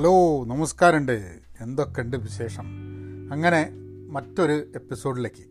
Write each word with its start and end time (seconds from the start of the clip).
Hello 0.00 0.44
നമസ്കാരമുണ്ട്. 0.44 1.40
എന്തൊക്കെയുണ്ട് 1.60 2.16
വിശേഷം? 2.16 2.64
അങ്ങനെ 3.32 3.70
മറ്റൊരു 4.08 4.52
എപ്പിസോഡിലേക്ക്. 4.52 5.44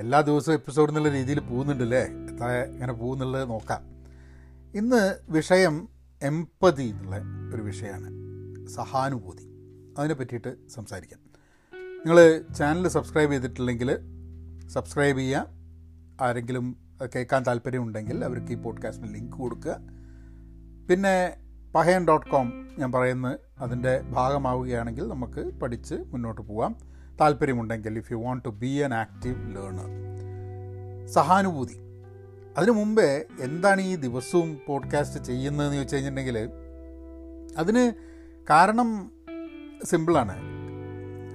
എല്ലാ 0.00 0.20
ദിവസവും 0.20 0.54
എപ്പിസോഡ് 0.54 0.90
എന്നുള്ള 0.90 1.08
രീതിയിൽ 1.08 1.40
പോകുന്നുണ്ടല്ലേ? 1.40 1.98
എത്ര 1.98 2.44
ഇങ്ങനെ 2.44 2.92
പോകുന്നുള്ളത് 2.92 3.50
നോക്കാം. 3.50 3.82
ഇന്ന് 4.74 5.14
വിഷയം 5.28 5.88
എമ്പതി 6.22 6.82
എന്നുള്ള 6.82 7.16
ഒരു 7.54 7.62
വിഷയമാണ്. 7.62 8.10
സഹാനുഭൂതി. 8.68 9.50
അതിനെ 9.98 10.14
പറ്റിയിട്ട് 10.14 10.68
സംസാരിക്കാം. 10.68 11.20
നിങ്ങൾ 11.74 12.44
ചാനൽ 12.58 12.88
സബ്സ്ക്രൈബ് 12.88 13.32
ചെയ്തിട്ടില്ലെങ്കിൽ 13.32 13.98
സബ്സ്ക്രൈബ് 14.68 15.18
ചെയ്യുക. 15.18 15.46
ആരെങ്കിലും 16.20 16.76
കേൾക്കാൻ 17.14 17.44
താല്പര്യമുണ്ടെങ്കിൽ 17.46 18.24
അവർക്ക് 18.24 18.52
ഈ 18.52 18.54
പോഡ്കാസ്റ്റിന് 18.54 19.14
ലിങ്ക് 19.14 19.36
കൊടുക്കുക. 19.36 19.80
പിന്നെ 20.90 21.36
പഹയൻ 21.74 22.06
ഡോട്ട് 22.06 22.30
കോം 22.30 22.48
ഞാൻ 22.78 22.92
പറയുന്നത് 22.92 23.40
അതിന്റെ 23.58 24.00
ഭാഗമാവുകയാണെങ്കിൽ 24.00 25.08
നമുക്ക് 25.08 25.42
പഠിച്ച് 25.60 25.94
മുന്നോട്ട് 25.94 26.40
പോവാം. 26.40 26.76
താല്പര്യമുണ്ടെങ്കിൽ 27.20 27.98
if 27.98 28.12
you 28.12 28.16
want 28.16 28.44
to 28.44 28.48
be 28.48 28.80
an 28.80 28.94
active 28.94 29.56
learner 29.56 29.88
സഹാനുഭൂതി. 31.06 31.76
അതിനു 32.58 32.70
മുമ്പേ 32.70 33.24
എന്താണ് 33.40 33.80
ഈ 33.80 33.96
ദിവസവും 33.96 34.58
പോഡ്കാസ്റ്റ് 34.66 35.24
ചെയ്യുന്നതെന്ന് 35.24 35.76
ചോദിച്ചു 35.76 35.94
കഴിഞ്ഞിട്ടുണ്ടെങ്കിൽ 35.94 36.38
അതിന് 37.58 37.92
കാരണം 38.50 39.12
സിമ്പിളാണ് 39.84 40.36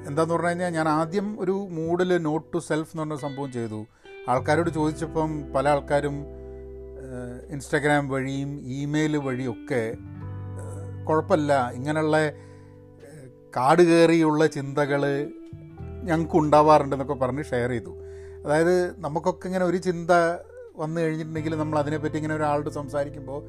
എന്താന്ന് 0.08 0.34
പറഞ്ഞു 0.34 0.50
കഴിഞ്ഞാൽ 0.50 0.70
ഞാൻ 0.70 0.88
ആദ്യം 0.88 1.42
ഒരു 1.42 1.68
മൂഡിൽ 1.72 2.18
നോട്ട് 2.18 2.54
ടു 2.54 2.58
സെൽഫ് 2.58 2.92
എന്ന് 2.94 3.04
പറഞ്ഞ 3.04 3.16
സംഭവം 3.16 3.52
ചെയ്തു. 3.52 3.86
ആൾക്കാരോട് 4.30 4.70
ചോദിച്ചപ്പം 4.70 5.54
പല 5.56 5.70
ആൾക്കാരും 5.70 6.26
ഇൻസ്റ്റഗ്രാം 7.50 8.10
വഴിയും 8.10 8.52
ഇമെയിൽ 8.60 9.18
വഴിയൊക്കെ 9.18 9.84
കുഴപ്പമില്ല. 11.10 11.72
ഇങ്ങനെയുള്ള 11.72 12.18
കാട് 13.58 13.82
കയറിയുള്ള 13.82 14.48
ചിന്തകൾ 14.48 15.02
ഞങ്ങൾക്ക് 16.04 16.38
ഉണ്ടാവാറുണ്ടെന്നൊക്കെ 16.38 17.14
പറഞ്ഞ് 17.14 17.44
ഷെയർ 17.44 17.70
ചെയ്തു. 17.70 17.94
അതായത് 18.46 19.00
നമുക്കൊക്കെ 19.00 19.48
ഇങ്ങനെ 19.48 19.66
ഒരു 19.66 19.78
ചിന്ത 19.78 20.12
വന്നു 20.78 21.02
കഴിഞ്ഞിട്ടുണ്ടെങ്കിൽ 21.02 21.56
നമ്മൾ 21.56 21.80
അതിനെപ്പറ്റി 21.80 22.16
ഇങ്ങനെ 22.16 22.36
ഒരാളോട് 22.36 22.70
സംസാരിക്കുമ്പോൾ 22.70 23.40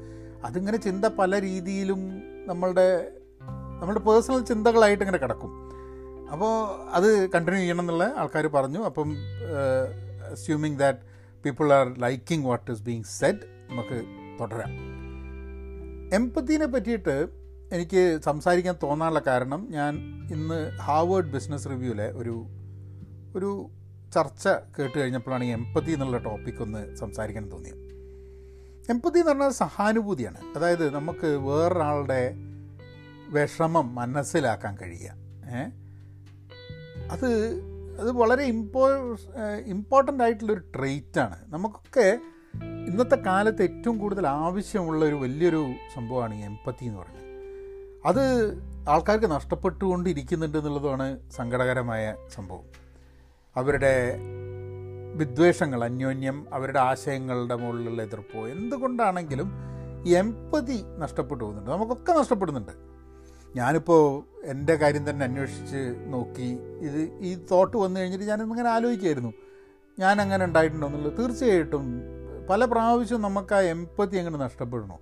അതിങ്ങനെ 0.43 0.77
ചിന്ത 0.77 1.05
പല 1.05 1.41
രീതിയിലും 1.41 2.01
നമ്മളുടെ 2.45 3.11
നമ്മുടെ 3.81 3.99
പേഴ്സണൽ 3.99 4.43
ചിന്തകളായിട്ട് 4.43 5.03
ഇങ്ങനെ 5.03 5.17
കിടക്കും. 5.17 5.51
അപ്പോൾ 6.31 6.53
അത് 6.91 7.29
കണ്ടിന്യൂ 7.29 7.61
ചെയ്യണം 7.61 7.79
എന്നുള്ള 7.79 8.13
ആൾക്കാർ 8.17 8.47
പറഞ്ഞു. 8.47 8.79
അപ്പം 8.79 9.09
assuming 10.31 10.79
that 10.79 10.99
people 11.45 11.73
are 11.73 11.99
liking 11.99 12.47
what 12.47 12.71
is 12.71 12.83
being 12.83 13.03
set 13.03 13.39
നമുക്ക് 13.69 13.97
തുടരാം. 14.41 14.71
എംപത്തിനെ 16.13 16.65
പറ്റിയിട്ട് 16.65 17.15
എനിക്ക് 17.71 18.19
സംസാരിക്കാൻ 18.25 18.75
തോന്നാനുള്ള 18.83 19.21
കാരണം 19.27 19.67
ഞാൻ 19.69 19.95
ഇന്ന് 20.31 20.69
ഹാവേർഡ് 20.69 21.33
ബിസിനസ് 21.33 21.69
റിവ്യൂവിലെ 21.69 22.11
ഒരു 22.11 22.45
ഒരു 23.35 23.69
ചർച്ച 24.13 24.47
കേട്ട് 24.47 24.99
കഴിഞ്ഞപ്പോഴാണ് 24.99 25.43
ഈ 25.43 25.47
എംപതി 25.47 25.91
എന്നുള്ള 25.91 26.17
ടോപ്പിക് 26.17 26.61
ഒന്ന് 26.61 26.95
സംസാരിക്കാൻ 26.95 27.51
തോന്നിയത്. 27.51 27.75
എംപതി 28.89 29.19
എന്ന് 29.19 29.31
പറഞ്ഞാൽ 29.31 29.49
സഹാനുഭൂതിയാണ്. 29.49 30.37
അതായത് 30.55 30.95
നമുക്ക് 30.95 31.27
വേറൊരാളുടെ 31.27 32.33
വിഷമം 33.29 33.95
മനസ്സിലാക്കാൻ 33.95 34.77
കഴിയുക. 34.81 35.11
അത് 37.11 37.29
അത് 37.99 38.11
വളരെ 38.11 38.43
ഇമ്പോ 38.43 38.89
ഇമ്പോർട്ടന്റ് 39.65 40.23
ആയിട്ടുള്ളൊരു 40.23 40.61
ട്രെയ്റ്റാണ് 40.75 41.35
നമുക്കൊക്കെ 41.47 42.19
ഇന്നത്തെ 42.87 43.15
കാലത്ത് 43.15 43.63
ഏറ്റവും 43.63 43.97
കൂടുതൽ 43.97 44.27
ആവശ്യമുള്ള 44.27 45.05
ഒരു 45.05 45.15
വലിയൊരു 45.15 45.71
സംഭവമാണ് 45.95 46.35
ഈ 46.35 46.41
എമ്പത്തി 46.41 46.85
എന്ന് 46.85 46.99
പറയുന്നത്. 46.99 47.18
അത് 48.05 48.53
ആൾക്കാർക്ക് 48.89 49.31
നഷ്ടപ്പെട്ടുകൊണ്ടിരിക്കുന്നുണ്ട് 49.31 50.57
എന്നുള്ളതാണ് 50.57 51.31
സങ്കടകരമായ 51.31 52.15
സംഭവം. 52.35 52.63
അവരുടെ 53.55 54.19
വിദ്വേഷങ്ങൾ 55.15 55.83
അന്യോന്യം 55.83 56.47
അവരുടെ 56.53 56.79
ആശയങ്ങളുടെ 56.79 57.55
മുകളിലുള്ള 57.55 58.01
എതിർപ്പോ 58.01 58.47
എന്തുകൊണ്ടാണെങ്കിലും 58.47 59.51
എമ്പതി 60.07 60.83
നഷ്ടപ്പെട്ടു 60.97 61.43
പോകുന്നുണ്ട്. 61.43 61.71
നമുക്കൊക്കെ 61.71 62.11
നഷ്ടപ്പെടുന്നുണ്ട്. 62.11 62.71
ഞാനിപ്പോൾ 63.55 64.23
എന്റെ 64.45 64.75
കാര്യം 64.75 65.09
തന്നെ 65.09 65.23
അന്വേഷിച്ച് 65.23 65.95
നോക്കി. 66.07 66.59
ഇത് 66.81 67.17
ഈ 67.19 67.35
തോട്ട് 67.51 67.77
വന്നു 67.77 67.99
കഴിഞ്ഞിട്ട് 67.99 68.25
ഞാനിന്നിങ്ങനെ 68.25 68.69
ആലോചിക്കുമായിരുന്നു 68.69 69.33
ഞാൻ 69.99 70.21
അങ്ങനെ 70.21 70.45
ഉണ്ടായിട്ടുണ്ടോ 70.45 70.87
എന്നുള്ളത്. 70.87 71.17
തീർച്ചയായിട്ടും 71.17 72.01
പല 72.49 72.65
പ്രാവശ്യം 72.65 73.21
നമുക്ക് 73.21 73.55
ആ 73.55 73.59
എമ്പത്തി 73.59 74.17
അങ്ങനെ 74.17 74.37
നഷ്ടപ്പെടണോ? 74.37 74.99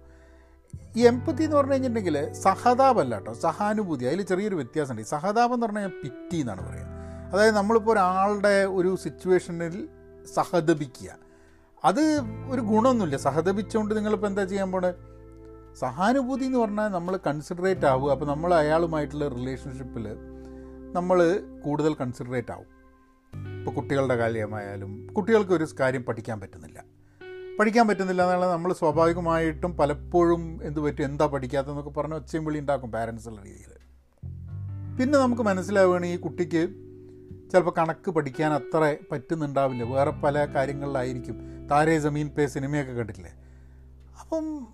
ഈ 0.95 1.07
എമ്പത്തി 1.07 1.43
എന്ന് 1.43 1.57
പറഞ്ഞു 1.57 1.71
കഴിഞ്ഞിട്ടുണ്ടെങ്കിൽ 1.71 2.33
സഹതാപല്ല 2.33 3.15
കേട്ടോ. 3.15 3.33
സഹാനുഭൂതി. 3.33 4.05
അതിൽ 4.05 4.21
ചെറിയൊരു 4.21 4.55
വ്യത്യാസമുണ്ട്. 4.55 5.01
ഈ 5.01 5.05
സഹതാപം 5.05 5.53
എന്ന് 5.53 5.65
പറഞ്ഞാൽ 5.65 5.87
പിറ്റി 5.87 6.37
എന്നാണ് 6.37 6.69
പറയുക 6.69 6.85
അതായത് 7.33 7.55
നമ്മളിപ്പോൾ 7.55 7.91
ഒരാളുടെ 7.91 8.65
ഒരു 8.65 8.95
സിറ്റുവേഷനിൽ 8.95 9.89
സഹതപിക്കുക. 10.35 11.15
അത് 11.85 12.21
ഒരു 12.51 12.61
ഗുണമൊന്നുമില്ല. 12.61 13.17
സഹതപിച്ചുകൊണ്ട് 13.17 13.95
നിങ്ങളിപ്പോൾ 13.95 14.27
എന്താ 14.27 14.43
ചെയ്യാൻ 14.43 14.71
പോണേ? 14.71 14.93
സഹാനുഭൂതി 15.79 16.45
എന്ന് 16.45 16.59
പറഞ്ഞാൽ 16.59 16.87
നമ്മൾ 16.87 17.19
കൺസിഡറേറ്റ് 17.27 17.85
ആവുക. 17.85 18.11
അപ്പോൾ 18.11 18.25
നമ്മൾ 18.25 18.53
അയാളുമായിട്ടുള്ള 18.53 19.27
റിലേഷൻഷിപ്പിൽ 19.27 20.07
നമ്മൾ 20.93 21.43
കൂടുതൽ 21.65 21.93
കൺസിഡറേറ്റ് 21.93 22.51
ആവും. 22.51 22.77
ഇപ്പോൾ 23.59 23.71
കുട്ടികളുടെ 23.71 24.15
കാര്യമായാലും 24.15 25.07
കുട്ടികൾക്ക് 25.13 25.51
ഒരു 25.51 25.67
കാര്യം 25.79 26.03
പഠിക്കാൻ 26.03 26.39
പറ്റുന്നില്ല. 26.39 26.96
പഠിക്കാൻ 27.59 27.87
പറ്റുന്നില്ല 27.87 28.23
എന്നുള്ള 28.23 28.51
നമ്മൾ 28.51 28.73
സ്വാഭാവികമായിട്ടും 28.73 29.77
പലപ്പോഴും 29.77 30.59
എന്ത് 30.63 30.79
പറ്റും 30.79 31.05
എന്താ 31.05 31.25
പഠിക്കാത്തതെന്നൊക്കെ 31.25 31.89
പറഞ്ഞ് 31.89 32.15
ഒച്ചയും 32.15 32.45
വിളി 32.45 32.59
ഉണ്ടാക്കും 32.59 32.91
പാരൻസുള്ള 32.91 33.41
രീതിയിൽ. 33.41 33.73
പിന്നെ 34.99 35.19
നമുക്ക് 35.19 35.41
മനസ്സിലാവുകയാണ് 35.41 36.05
ഈ 36.05 36.17
കുട്ടിക്ക് 36.17 36.69
ചിലപ്പോൾ 37.51 37.73
കണക്ക് 37.77 38.11
പഠിക്കാൻ 38.11 38.53
അത്ര 38.53 38.95
പറ്റുന്നുണ്ടാവില്ല. 39.11 39.83
വേറെ 39.83 40.11
പല 40.11 40.45
കാര്യങ്ങളിലായിരിക്കും. 40.45 41.37
താരേ 41.71 41.99
ജമീൻ 41.99 42.29
പേ 42.29 42.47
സിനിമയൊക്കെ 42.47 42.93
കണ്ടിട്ടില്ലേ? 42.93 43.31
അപ്പം 44.21 44.67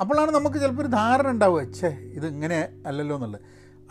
അപ്പോഴാണ് 0.00 0.30
നമുക്ക് 0.30 0.56
ചിലപ്പോൾ 0.56 0.82
ഒരു 0.82 0.88
ധാരണ 0.88 1.28
ഉണ്ടാവുക 1.28 1.74
ഛേ 1.80 1.88
ഇത് 1.88 2.26
ഇങ്ങനെ 2.26 2.82
അല്ലല്ലോ 2.86 3.16
എന്നുള്ളത്. 3.16 3.40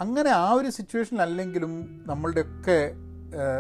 അങ്ങനെ 0.02 0.30
ആ 0.30 0.52
ഒരു 0.52 0.70
സിറ്റുവേഷനിലല്ലെങ്കിലും 0.70 2.04
നമ്മളുടെയൊക്കെ 2.08 2.94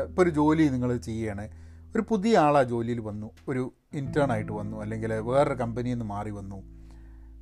ഇപ്പോൾ 0.07 0.21
ഒരു 0.21 0.29
ജോലി 0.29 0.67
നിങ്ങൾ 0.67 0.97
ചെയ്യുകയാണ്. 0.97 1.49
ഒരു 1.95 2.03
പുതിയ 2.09 2.37
ആളാ 2.37 2.63
ജോലിയിൽ 2.63 2.99
വന്നു. 2.99 3.31
ഒരു 3.47 3.73
ഇന്റേൺ 3.93 4.31
ആയിട്ട് 4.31 4.51
വന്നു 4.51 4.81
അല്ലെങ്കിൽ 4.81 5.13
വേറൊരു 5.13 5.53
കമ്പനിയിൽ 5.53 5.93
നിന്ന് 5.93 6.05
മാറി 6.05 6.29
വന്നു. 6.29 6.59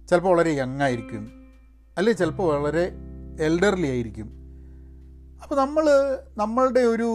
ചിലപ്പോൾ 0.07 0.29
വളരെ 0.29 0.51
യങ് 0.51 0.81
ആയിരിക്കും 0.81 1.23
അല്ലെങ്കിൽ 1.97 2.19
ചിലപ്പോൾ 2.19 2.59
വളരെ 2.59 2.91
എൽഡർലി 3.39 3.87
ആയിരിക്കും. 3.87 4.27
അപ്പോൾ 5.43 5.55
നമ്മൾ 5.55 5.85
നമ്മളുടെ 6.37 6.79
ഒരു 6.79 7.09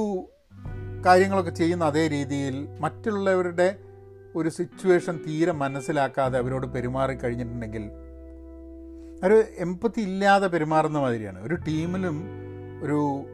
കാര്യങ്ങളൊക്കെ 1.07 1.51
ചെയ്യുന്ന 1.51 1.85
അതേ 1.85 2.09
രീതിയിൽ 2.09 2.69
മറ്റുള്ളവരുടെ 2.81 3.79
ഒരു 4.37 4.49
സിറ്റുവേഷൻ 4.49 5.21
തീരെ 5.27 5.53
മനസ്സിലാക്കാതെ 5.53 6.39
അവരോട് 6.39 6.67
പെരുമാറി 6.67 7.15
കഴിഞ്ഞിട്ടുണ്ടെങ്കിൽ 7.15 7.91
ഒരു 9.25 9.45
എമ്പത്തി 9.59 10.01
ഇല്ലാതെ 10.01 10.47
പെരുമാറുന്ന 10.47 10.99
മാതിരിയാണ്. 10.99 11.47
ഒരു 11.47 11.55
ടീമിലും 11.55 12.25
ഒരു 12.83 13.27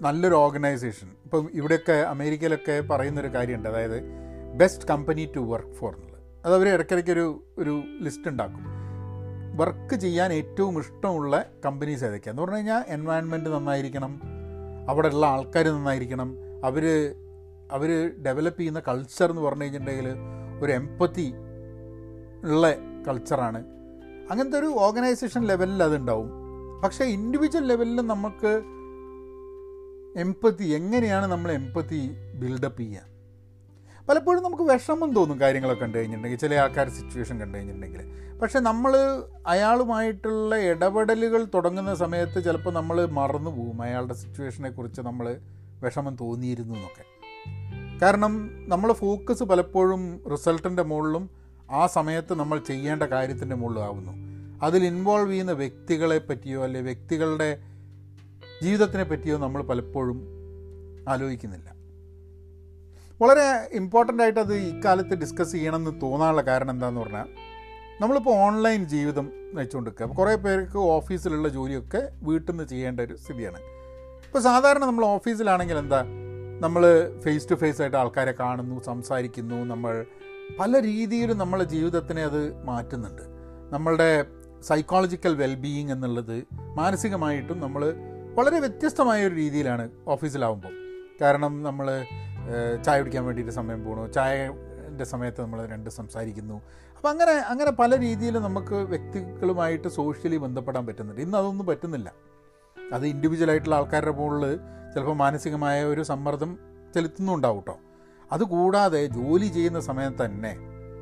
നല്ലൊരു 0.00 0.34
ഓർഗനൈസേഷൻ 0.34 1.08
ഇപ്പം 1.24 1.50
ഇവിടെയൊക്കെ 1.54 1.92
അമേരിക്കയിലൊക്കെ 1.92 2.80
പറയുന്നൊരു 2.80 3.28
കാര്യമുണ്ട്. 3.28 3.68
അതായത് 3.68 4.29
best 4.56 4.88
company 4.88 5.32
to 5.36 5.40
work 5.40 5.74
for 5.74 5.94
എന്നുള്ളത്. 5.94 6.20
അത് 6.44 6.54
അവർ 6.54 6.68
ഇടയ്ക്കിടയ്ക്ക് 6.68 7.10
ഒരു 7.10 7.44
ഒരു 7.58 7.82
ലിസ്റ്റ് 8.00 8.28
ഉണ്ടാക്കും. 8.28 8.80
വർക്ക് 9.56 9.94
ചെയ്യാൻ 9.94 10.32
ഏറ്റവും 10.32 10.78
ഇഷ്ടമുള്ള 10.78 11.50
കമ്പനീസ് 11.64 12.04
ഏതൊക്കെയാണ് 12.04 12.34
എന്ന് 12.34 12.42
പറഞ്ഞു 12.42 12.56
കഴിഞ്ഞാൽ 12.56 12.84
എൻവയൺമെന്റ് 12.88 13.50
നന്നായിരിക്കണം 13.50 14.20
അവിടെയുള്ള 14.88 15.26
ആൾക്കാർ 15.26 15.68
നന്നായിരിക്കണം 15.68 16.34
അവർ 16.64 17.14
അവർ 17.72 18.10
ഡെവലപ്പ് 18.22 18.60
ചെയ്യുന്ന 18.60 18.82
കൾച്ചർ 18.88 19.30
എന്ന് 19.30 19.42
പറഞ്ഞു 19.42 19.62
കഴിഞ്ഞിട്ടുണ്ടെങ്കിൽ 19.62 20.08
ഒരു 20.64 20.72
എമ്പത്തി 20.72 21.32
ഉള്ള 22.44 22.74
കൾച്ചറാണ് 23.08 23.64
അങ്ങനത്തെ 24.30 24.58
ഒരു 24.58 24.66
ഓർഗനൈസേഷൻ 24.66 25.42
ലെവലിൽ 25.42 25.82
അതുണ്ടാവും. 25.82 26.30
പക്ഷേ 26.84 27.04
ഇൻഡിവിജ്വൽ 27.04 27.66
ലെവലിൽ 27.66 27.96
നമുക്ക് 27.96 28.62
എമ്പത്തി 30.20 30.64
എങ്ങനെയാണ് 30.64 31.26
നമ്മൾ 31.26 31.52
എമ്പത്തി 31.52 32.10
ബിൽഡപ്പ് 32.34 32.80
ചെയ്യുക? 32.80 33.09
പലപ്പോഴും 34.08 34.42
നമുക്ക് 34.42 34.62
വിഷമം 34.62 35.14
തോന്നും 35.14 35.40
കാര്യങ്ങളൊക്കെ 35.40 35.84
കണ്ടു 35.84 35.98
കഴിഞ്ഞിട്ടുണ്ടെങ്കിൽ 35.98 36.38
ചില 36.38 36.54
ആൾക്കാർ 36.54 36.88
സിറ്റുവേഷൻ 36.88 37.40
കണ്ടു 37.40 37.58
കഴിഞ്ഞിട്ടുണ്ടെങ്കിൽ. 37.58 38.30
പക്ഷേ 38.38 38.58
നമ്മൾ 38.58 39.22
അയാളുമായിട്ടുള്ള 39.46 40.56
ഇടപെടലുകൾ 40.56 41.44
തുടങ്ങുന്ന 41.44 41.94
സമയത്ത് 41.94 42.44
ചിലപ്പോൾ 42.44 42.74
നമ്മൾ 42.74 43.06
മറന്നു 43.06 43.50
പോകും. 43.50 43.82
അയാളുടെ 43.82 44.14
സിറ്റുവേഷനെ 44.14 44.70
കുറിച്ച് 44.70 45.00
നമ്മൾ 45.00 45.40
വിഷമം 45.82 46.16
തോന്നിയിരുന്നു 46.16 46.74
എന്നൊക്കെ. 46.74 47.04
കാരണം 48.02 48.50
നമ്മൾ 48.68 48.92
ഫോക്കസ് 48.92 49.42
പലപ്പോഴും 49.42 50.20
റിസൾട്ടിന്റെ 50.30 50.82
മുകളിലും 50.82 51.30
ആ 51.70 51.86
സമയത്ത് 51.86 52.34
നമ്മൾ 52.34 52.58
ചെയ്യേണ്ട 52.58 53.02
കാര്യത്തിന്റെ 53.02 53.56
മുകളിലും 53.56 53.84
ആവുന്നു. 53.84 54.12
അതിൽ 54.62 54.84
ഇൻവോൾവ് 54.84 55.30
ചെയ്യുന്ന 55.30 55.52
വ്യക്തികളെ 55.52 56.18
പറ്റിയോ 56.18 56.62
അല്ലെ 56.62 56.80
വ്യക്തികളുടെ 56.80 57.60
ജീവിതത്തിനെ 58.62 59.04
പറ്റിയോ 59.04 59.38
നമ്മൾ 59.38 59.62
പലപ്പോഴും 59.62 60.26
ആലോചിക്കുന്നില്ല. 61.08 61.79
വളരെ 63.20 63.68
ഇമ്പോർട്ടന്റ് 63.72 64.22
ആയിട്ട് 64.22 64.40
അത് 64.40 64.54
ഇക്കാലത്ത് 64.54 65.14
ഡിസ്കസ് 65.14 65.52
ചെയ്യണമെന്ന് 65.52 66.00
തോന്നാനുള്ള 66.02 66.42
കാരണം 66.42 66.70
എന്താണെന്ന് 66.70 67.00
പറഞ്ഞാൽ 67.00 67.28
നമ്മളിപ്പോൾ 68.00 68.34
ഓൺലൈൻ 68.34 68.84
ജീവിതം 68.84 69.32
നയിച്ചുകൊണ്ടിരിക്കുക. 69.54 70.04
അപ്പോൾ 70.04 70.16
കുറേ 70.16 70.34
പേർക്ക് 70.34 70.78
ഓഫീസിലുള്ള 70.78 71.48
ജോലിയൊക്കെ 71.48 72.08
വീട്ടിൽ 72.22 72.52
നിന്ന് 72.52 72.64
ചെയ്യേണ്ട 72.64 73.00
ഒരു 73.00 73.16
സ്ഥിതിയാണ്. 73.16 73.60
ഇപ്പോൾ 74.26 74.38
സാധാരണ 74.38 74.84
നമ്മൾ 74.84 75.04
ഓഫീസിലാണെങ്കിൽ 75.04 75.78
എന്താ 75.78 76.00
നമ്മൾ 76.60 76.82
ഫേസ് 77.24 77.50
ടു 77.50 77.54
ഫേസ് 77.54 77.82
ആയിട്ട് 77.82 77.96
ആൾക്കാരെ 77.96 78.34
കാണുന്നു 78.40 78.82
സംസാരിക്കുന്നു 78.82 79.58
നമ്മൾ 79.64 80.06
പല 80.58 80.80
രീതിയിലും 80.80 81.38
നമ്മളെ 81.38 81.64
ജീവിതത്തിനെ 81.64 82.24
അത് 82.24 82.64
മാറ്റുന്നുണ്ട്. 82.64 83.22
നമ്മളുടെ 83.72 84.24
സൈക്കോളജിക്കൽ 84.62 85.34
വെൽബീയിങ് 85.34 85.92
എന്നുള്ളത് 85.92 86.36
മാനസികമായിട്ടും 86.76 87.60
നമ്മൾ 87.60 87.82
വളരെ 88.34 88.60
വ്യത്യസ്തമായ 88.60 89.26
ഒരു 89.26 89.34
രീതിയിലാണ് 89.34 89.90
ഓഫീസിലാവുമ്പോൾ 90.08 90.74
കാരണം 91.22 91.62
നമ്മൾ 91.62 91.86
ചായ 92.84 92.98
കുടിക്കാൻ 92.98 93.24
വേണ്ടിയിട്ട് 93.24 93.52
സമയം 93.52 93.84
പോകണു 93.84 94.12
ചായന്റെ 94.12 95.04
സമയത്ത് 95.04 95.40
നമ്മൾ 95.40 95.66
രണ്ട് 95.66 95.90
സംസാരിക്കുന്നു. 95.90 96.56
അപ്പോൾ 96.96 97.08
അങ്ങനെ 97.08 97.32
അങ്ങനെ 97.32 97.70
പല 97.70 97.98
രീതിയിൽ 98.00 98.38
നമുക്ക് 98.38 98.74
വ്യക്തികളുമായിട്ട് 98.74 99.88
സോഷ്യലി 99.88 100.36
ബന്ധപ്പെടാൻ 100.36 100.86
പറ്റുന്നുണ്ട്. 100.86 101.20
ഇന്ന് 101.20 101.38
അതൊന്നും 101.38 101.66
പറ്റുന്നില്ല. 101.66 102.12
അത് 102.76 103.06
ഇൻഡിവിജ്വൽ 103.06 103.50
ആയിട്ടുള്ള 103.50 103.76
ആൾക്കാരുടെ 103.76 104.10
മുകളിൽ 104.10 104.58
ചിലപ്പോൾ 104.94 105.16
മാനസികമായ 105.16 105.84
ഒരു 105.84 106.02
സമ്മർദ്ദം 106.02 106.58
ചെലുത്തുന്നുണ്ടാവും 106.94 107.58
കേട്ടോ 107.58 107.76
അതുകൂടാതെ 108.32 109.06
ജോലി 109.06 109.46
ചെയ്യുന്ന 109.46 109.80
സമയത്ത് 109.80 110.24
തന്നെ 110.24 110.52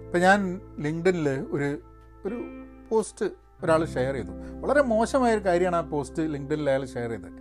ഇപ്പം 0.06 0.20
ഞാൻ 0.20 0.61
ലിങ്ക്ഡനിൽ 0.79 1.29
ഒരു 1.29 1.69
ഒരു 2.26 2.38
പോസ്റ്റ് 2.90 3.26
ഒരാൾ 3.62 3.85
ഷെയർ 3.85 4.14
ചെയ്തു. 4.14 4.32
വളരെ 4.61 4.82
മോശമായ 4.82 5.35
ഒരു 5.35 5.44
കാര്യമാണ് 5.44 5.76
ആ 5.76 5.81
പോസ്റ്റ് 5.81 6.23
ലിങ്ക്ഡനിൽ 6.23 6.70
അയാൾ 6.70 6.85
ഷെയർ 6.85 7.11
ചെയ്തത്. 7.11 7.38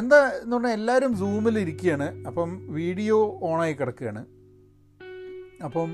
എന്താ 0.00 0.18
എന്ന് 0.42 0.54
പറഞ്ഞാൽ 0.56 0.74
എല്ലാവരും 0.78 1.12
സൂമിൽ 1.20 1.54
ഇരിക്കുകയാണ് 1.64 2.08
അപ്പം 2.28 2.50
വീഡിയോ 2.78 3.18
ഓണായി 3.48 3.74
കിടക്കുകയാണ്. 3.78 4.22
അപ്പം 5.66 5.90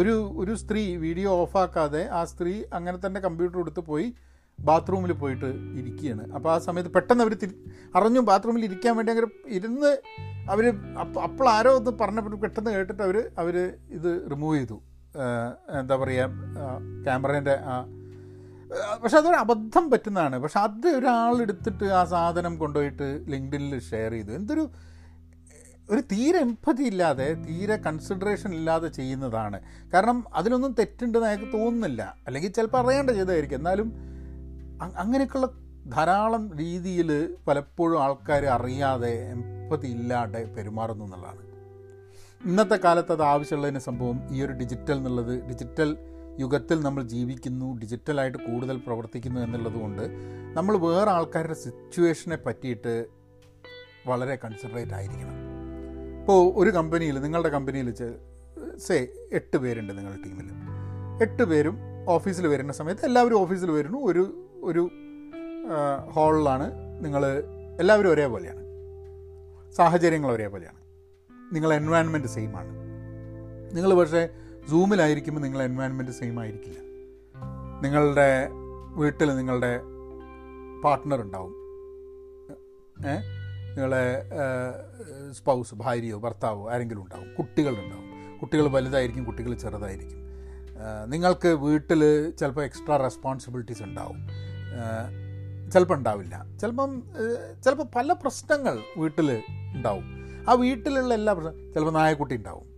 ഒരു 0.00 0.14
ഒരു 0.42 0.52
സ്ത്രീ 0.62 0.82
വീഡിയോ 1.04 1.30
ഓഫാക്കാതെ 1.44 2.02
ആ 2.18 2.20
സ്ത്രീ 2.32 2.52
അങ്ങനെ 2.78 2.98
തന്നെ 3.04 3.20
കമ്പ്യൂട്ടർ 3.26 3.58
എടുത്ത് 3.62 3.82
പോയി 3.88 4.06
ബാത്റൂമിൽ 4.58 5.12
പോയിട്ട് 5.22 5.48
ഇരിക്കുകയാണ്. 5.80 6.24
അപ്പോൾ 6.36 6.50
ആ 6.54 6.56
സമയത്ത് 6.66 6.90
പെട്ടെന്ന് 6.96 7.24
അവർ 7.24 7.34
തിരി 7.42 7.54
അറിഞ്ഞു 7.98 8.20
ബാത്റൂമിൽ 8.30 8.64
ഇരിക്കാൻ 8.68 8.92
വേണ്ടി 8.98 9.12
അങ്ങനെ 9.14 9.28
ഇരുന്ന് 9.58 9.90
അവർ 10.52 10.64
അപ്പോൾ 11.26 11.48
ആരോ 11.56 11.72
ഒന്ന് 11.78 11.92
പറഞ്ഞപ്പോൾ 12.02 12.38
പെട്ടെന്ന് 12.44 12.70
കേട്ടിട്ട് 12.76 13.02
അവർ 13.08 13.18
അവർ 13.42 13.56
ഇത് 13.98 14.10
റിമൂവ് 14.32 14.56
ചെയ്തു. 14.58 14.78
എന്താ 15.80 15.96
പറയുക 16.02 16.28
ക്യാമറേന്റെ 17.06 17.56
ആ 17.72 17.74
പക്ഷെ 19.02 19.16
അതൊരു 19.16 19.34
അബദ്ധം 19.34 19.90
പറ്റുന്നതാണ്. 19.90 20.38
പക്ഷെ 20.38 20.60
അത് 20.60 20.88
ഒരാളെടുത്തിട്ട് 20.88 21.84
ആ 21.84 22.04
സാധനം 22.04 22.58
കൊണ്ടുപോയിട്ട് 22.58 23.24
ലിങ്ക്ഡിനിൽ 23.28 23.78
ഷെയർ 23.78 24.12
ചെയ്തു. 24.12 24.32
എന്തൊരു 24.32 24.70
ഒരു 25.90 26.00
തീരെ 26.00 26.38
എംപതി 26.38 26.82
ഇല്ലാതെ 26.82 27.34
തീരെ 27.34 27.76
കൺസിഡറേഷൻ 27.76 28.54
ഇല്ലാതെ 28.54 28.88
ചെയ്യുന്നതാണ്. 28.88 29.60
കാരണം 29.94 30.24
അതിനൊന്നും 30.34 30.72
തെറ്റുണ്ടെന്ന് 30.72 31.28
അയാൾക്ക് 31.28 31.52
തോന്നുന്നില്ല. 31.52 32.16
അല്ലെങ്കിൽ 32.26 32.52
ചിലപ്പോൾ 32.52 32.86
അറിയേണ്ട 32.86 33.10
ചെയ്തായിരിക്കും 33.10 33.56
എന്നാലും 33.56 33.92
അങ്ങനെയൊക്കെയുള്ള 34.96 35.62
ധാരാളം 35.90 36.56
രീതിയിൽ 36.56 37.36
പലപ്പോഴും 37.48 38.02
ആൾക്കാർ 38.02 38.46
അറിയാതെ 38.46 39.30
എംപതി 39.30 39.86
ഇല്ലാതെ 39.86 40.44
പെരുമാറുന്നു 40.44 41.04
എന്നുള്ളതാണ്. 41.04 41.42
ഇന്നത്തെ 42.44 42.76
കാലത്ത് 42.76 43.12
അത് 43.12 43.22
ആവശ്യമുള്ളതിന് 43.22 43.78
സംഭവം 43.78 44.36
ഈ 44.36 44.42
ഒരു 44.42 44.52
ഡിജിറ്റൽ 44.52 44.92
എന്നുള്ളത്. 44.92 45.44
ഡിജിറ്റൽ 45.48 45.96
യുഗത്തിൽ 46.40 46.80
നമ്മൾ 46.80 47.02
ജീവിക്കുന്നു 47.02 47.78
ഡിജിറ്റലായിട്ട് 47.78 48.38
കൂടുതൽ 48.38 48.76
പ്രവർത്തിക്കുന്നു 48.76 49.40
എന്നുള്ളതുകൊണ്ട് 49.40 50.02
നമ്മൾ 50.54 50.76
വേറെ 50.76 51.10
ആൾക്കാരുടെ 51.10 51.54
സിറ്റുവേഷനെ 51.54 52.36
പറ്റിയിട്ട് 52.36 53.06
വളരെ 54.06 54.38
കൺസിഡറേറ്റ് 54.44 54.92
ആയിരിക്കണം. 54.92 55.36
ഇപ്പോൾ 56.20 56.52
ഒരു 56.56 56.70
കമ്പനിയിൽ 56.70 57.20
നിങ്ങളുടെ 57.20 57.48
കമ്പനിയിൽ 57.48 57.94
സേ 58.76 59.08
എട്ട് 59.32 59.56
പേരുണ്ട് 59.56 59.98
നിങ്ങളുടെ 59.98 60.22
ടീമിൽ 60.22 60.48
എട്ട് 61.22 61.42
പേരും 61.42 61.78
ഓഫീസിൽ 62.08 62.46
വരുന്ന 62.46 62.72
സമയത്ത് 62.72 63.06
എല്ലാവരും 63.06 63.34
ഓഫീസിൽ 63.34 63.70
വരുന്നു. 63.70 63.98
ഒരു 63.98 64.48
ഒരു 64.62 64.90
ഹാളിലാണ് 66.10 66.70
നിങ്ങൾ 67.04 67.26
എല്ലാവരും 67.80 68.10
ഒരേപോലെയാണ്. 68.10 68.62
സാഹചര്യങ്ങൾ 69.72 70.32
ഒരേപോലെയാണ്. 70.32 70.78
നിങ്ങളെ 71.54 71.76
എൻവയൺമെന്റ് 71.76 72.28
സെയിമാണ് 72.28 72.72
നിങ്ങൾ 73.76 73.94
പക്ഷേ 73.94 74.28
സൂമിലായിരിക്കുമ്പോൾ 74.70 75.40
നിങ്ങളുടെ 75.40 75.64
എൻവയൺമെന്റ് 75.70 76.12
സെയിം 76.12 76.40
ആയിരിക്കില്ല. 76.40 76.78
നിങ്ങളുടെ 77.82 78.48
വീട്ടിൽ 78.94 79.36
നിങ്ങളുടെ 79.36 79.80
പാർട്ട്ണർ 80.84 81.20
ഉണ്ടാവും. 81.20 81.54
നിങ്ങളെ 83.74 84.30
സ്പൗസ് 85.32 85.74
ഭാര്യയോ 85.74 86.18
ഭർത്താവോ 86.18 86.70
ആരെങ്കിലും 86.70 87.02
ഉണ്ടാവും. 87.02 87.34
കുട്ടികളുണ്ടാവും 87.38 88.38
കുട്ടികൾ 88.38 88.68
വലുതായിരിക്കും 88.68 89.24
കുട്ടികൾ 89.24 89.54
ചെറുതായിരിക്കും. 89.54 90.18
നിങ്ങൾക്ക് 91.08 91.48
വീട്ടിൽ 91.48 92.30
ചിലപ്പോൾ 92.30 92.64
എക്സ്ട്രാ 92.64 92.96
റെസ്പോൺസിബിലിറ്റീസ് 92.96 93.82
ഉണ്ടാവും. 93.82 94.18
ചിലപ്പോൾ 95.70 95.94
ഉണ്ടാവില്ല. 95.94 96.46
ചിലപ്പം 96.60 97.02
ചിലപ്പോൾ 97.64 97.86
പല 97.96 98.12
പ്രശ്നങ്ങൾ 98.12 98.78
വീട്ടിൽ 98.96 99.42
ഉണ്ടാവും. 99.74 100.04
ആ 100.48 100.52
വീട്ടിലുള്ള 100.52 101.14
എല്ലാ 101.14 101.32
പ്രശ്നം 101.32 101.72
ചിലപ്പോൾ 101.74 101.92
നായക്കുട്ടി 101.92 102.36
ഉണ്ടാവും. 102.36 102.71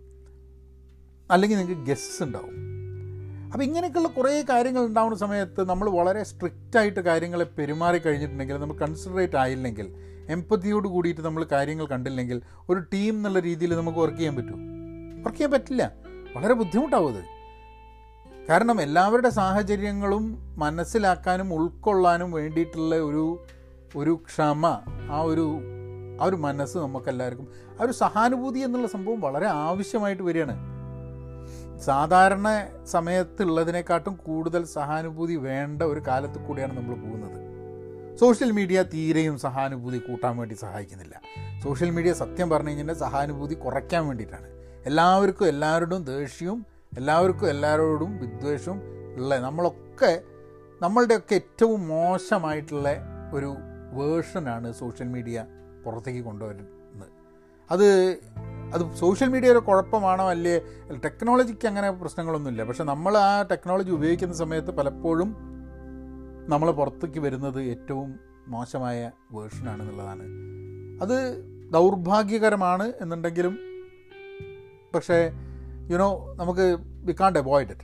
അല്ലെങ്കിൽ 1.31 1.57
നിങ്ങൾക്ക് 1.57 1.81
ഗസ്സ് 1.81 2.23
ഉണ്ടാവും. 2.23 2.65
അപ്പോൾ 3.53 3.63
ഇങ്ങനെയൊക്കെയുള്ള 3.63 4.07
കുറേ 4.07 4.45
കാര്യങ്ങൾ 4.49 4.85
ഉണ്ടാവുന്ന 4.85 5.17
സമയത്ത് 5.17 5.69
നമ്മൾ 5.69 5.89
വളരെ 5.89 6.23
സ്ട്രിക്റ്റ് 6.23 6.77
ആയിട്ട് 6.77 6.99
കാര്യങ്ങളെ 6.99 7.45
പെരുമാറി 7.45 7.97
കഴിഞ്ഞിട്ടുണ്ടെങ്കിൽ 7.97 8.57
നമ്മൾ 8.57 8.75
കൺസിഡറേറ്റ് 8.75 9.35
ആയില്ലെങ്കിൽ 9.35 9.95
എമ്പതിയോട് 10.29 10.87
കൂടിയിട്ട് 10.87 11.21
നമ്മൾ 11.21 11.45
കാര്യങ്ങൾ 11.51 11.85
കണ്ടില്ലെങ്കിൽ 11.85 12.41
ഒരു 12.69 12.79
ടീം 12.79 13.15
എന്നുള്ള 13.15 13.39
രീതിയിൽ 13.39 13.75
നമുക്ക് 13.75 13.99
വർക്ക് 13.99 14.17
ചെയ്യാൻ 14.17 14.35
പറ്റുമോ 14.35 14.57
വർക്ക് 15.23 15.37
ചെയ്യാൻ 15.37 15.51
പറ്റില്ല. 15.51 15.91
വളരെ 16.35 16.53
ബുദ്ധിമുട്ടാവും 16.53 17.17
അത്. 17.17 17.23
കാരണം 18.49 18.81
എല്ലാവരുടെ 18.81 19.29
സാഹചര്യങ്ങളും 19.29 20.53
മനസ്സിലാക്കാനും 20.57 21.53
ഉൾക്കൊള്ളാനും 21.53 22.31
വേണ്ടിയിട്ടുള്ള 22.31 22.95
ഒരു 22.95 23.43
ഒരു 23.95 24.19
ക്ഷമ 24.27 24.65
ആ 25.11 25.21
ഒരു 25.21 25.59
ആ 26.21 26.25
ഒരു 26.25 26.35
മനസ്സ് 26.35 26.77
നമുക്കെല്ലാവർക്കും 26.77 27.47
ആ 27.81 27.83
ഒരു 27.83 27.91
സഹാനുഭൂതി 27.91 28.59
എന്നുള്ള 28.59 28.87
സംഭവം 28.87 29.21
വളരെ 29.21 29.47
ആവശ്യമായിട്ട് 29.47 30.23
വരികയാണ്. 30.23 30.74
സാധാരണ 31.79 32.67
സമയത്തുള്ളതിനെക്കാട്ടും 32.85 34.15
കൂടുതൽ 34.15 34.65
സഹാനുഭൂതി 34.65 35.35
വേണ്ട 35.35 35.81
ഒരു 35.81 36.01
കാലത്ത് 36.07 36.39
കൂടിയാണ് 36.39 36.77
നമ്മൾ 36.77 36.95
പോകുന്നത്. 36.95 37.45
സോഷ്യൽ 38.17 38.51
മീഡിയ 38.51 38.83
തീരെയും 38.83 39.37
സഹാനുഭൂതി 39.37 39.97
കൂട്ടാൻ 39.97 40.37
വേണ്ടി 40.37 40.55
സഹായിക്കുന്നില്ല. 40.55 41.21
സോഷ്യൽ 41.63 41.89
മീഡിയ 41.89 42.13
സത്യം 42.13 42.49
പറഞ്ഞു 42.49 42.69
കഴിഞ്ഞാൽ 42.69 42.93
സഹാനുഭൂതി 42.93 43.53
കുറയ്ക്കാൻ 43.53 44.07
വേണ്ടിയിട്ടാണ്. 44.07 44.47
എല്ലാവർക്കും 44.85 45.47
എല്ലാവരോടും 45.47 46.03
ദേഷ്യവും 46.03 46.65
എല്ലാവർക്കും 46.97 47.49
എല്ലാവരോടും 47.49 48.17
വിദ്വേഷവും 48.17 48.81
ഉള്ള 49.15 49.39
നമ്മളൊക്കെ 49.39 50.23
നമ്മളുടെയൊക്കെ 50.81 51.35
ഏറ്റവും 51.35 51.87
മോശമായിട്ടുള്ള 51.87 52.89
ഒരു 53.33 53.55
വേർഷനാണ് 53.91 54.71
സോഷ്യൽ 54.71 55.07
മീഡിയ 55.07 55.45
പുറത്തേക്ക് 55.85 56.19
കൊണ്ടുവരുന്നത്. 56.19 57.07
അത് 57.71 58.19
അത് 58.75 58.95
സോഷ്യൽ 58.95 59.29
മീഡിയ 59.29 59.51
ഒരു 59.51 59.59
കുഴപ്പമാണോ 59.59 60.29
അല്ലേ? 60.29 60.59
ടെക്നോളജിക്ക് 61.05 61.67
അങ്ങനെ 61.67 61.91
പ്രശ്നങ്ങളൊന്നുമില്ല. 61.91 62.63
പക്ഷെ 62.63 62.83
നമ്മൾ 62.83 63.17
ആ 63.17 63.41
ടെക്നോളജി 63.41 63.91
ഉപയോഗിക്കുന്ന 63.91 64.33
സമയത്ത് 64.33 64.71
പലപ്പോഴും 64.71 65.35
നമ്മൾ 66.49 66.71
പുറത്തേക്ക് 66.71 67.19
വരുന്നത് 67.19 67.61
ഏറ്റവും 67.61 68.19
മോശമായ 68.47 69.11
വേർഷനാണെന്നുള്ളതാണ് 69.31 70.25
അത് 71.01 71.45
ദൗർഭാഗ്യകരമാണ് 71.71 72.93
എന്നുണ്ടെങ്കിലും 73.01 73.57
പക്ഷേ 74.95 75.31
യുനോ 75.91 76.35
നമുക്ക് 76.35 76.77
വി 76.79 77.15
കാണ്ട് 77.19 77.39
അവോയ്ഡ് 77.39 77.69
ഇറ്റ് 77.69 77.83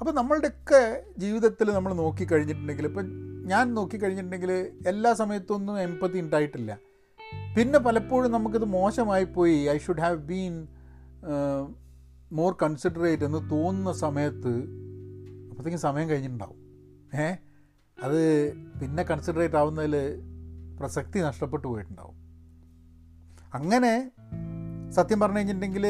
അപ്പോൾ 0.00 0.12
നമ്മളുടെയൊക്കെ 0.12 1.04
ജീവിതത്തിൽ 1.18 1.70
നമ്മൾ 1.70 1.94
നോക്കിക്കഴിഞ്ഞിട്ടുണ്ടെങ്കിൽ 1.94 2.86
ഇപ്പം 2.86 3.06
ഞാൻ 3.46 3.74
നോക്കിക്കഴിഞ്ഞിട്ടുണ്ടെങ്കിൽ 3.74 4.72
എല്ലാ 4.86 5.12
സമയത്തൊന്നും 5.12 5.80
എമ്പത്തി 5.80 6.18
ഉണ്ടായിട്ടില്ല. 6.18 6.78
പിന്നെ 7.56 7.78
പലപ്പോഴും 7.78 8.32
നമുക്കിത് 8.32 8.64
മോശമായിപ്പോയി. 8.64 9.64
I 9.64 9.78
should 9.78 10.00
have 10.00 10.16
been 10.16 10.68
more 12.32 12.56
considerate 12.62 13.24
എന്ന് 13.24 13.50
തോന്നുന്ന 13.50 13.92
സമയത്ത് 13.92 14.56
അപ്പോഴത്തേക്കും 15.48 15.80
സമയം 15.80 16.08
കഴിഞ്ഞിട്ടുണ്ടാവും. 16.08 16.56
ഏ? 17.20 17.34
അത് 18.02 18.52
പിന്നെ 18.54 19.02
കൺസിഡറേറ്റ് 19.02 19.56
ആവുന്നതിൽ 19.56 19.94
പ്രസക്തി 20.80 21.18
നഷ്ടപ്പെട്ടു 21.18 21.68
പോയിട്ടുണ്ടാവും. 21.68 22.14
അങ്ങനെ 23.54 24.10
സത്യം 24.90 25.20
പറഞ്ഞു 25.20 25.36
കഴിഞ്ഞിട്ടുണ്ടെങ്കിൽ 25.36 25.86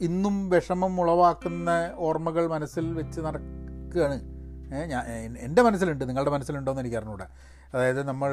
ഇന്നും 0.00 0.50
വിഷമം 0.50 1.00
ഉളവാക്കുന്ന 1.00 1.90
ഓർമ്മകൾ 1.96 2.46
മനസ്സിൽ 2.46 2.92
വെച്ച് 2.92 3.20
നടക്കുകയാണ്. 3.20 4.35
ഞാൻ 4.70 5.04
എന്റെ 5.38 5.62
മനസ്സിലുണ്ട് 5.62 6.08
നിങ്ങളുടെ 6.08 6.30
മനസ്സിലുണ്ടോ 6.30 6.72
എന്ന് 6.72 6.82
എനിക്ക് 6.82 6.96
അറിഞ്ഞൂടാ. 6.96 7.26
അതായത് 7.74 8.02
നമ്മൾ 8.02 8.30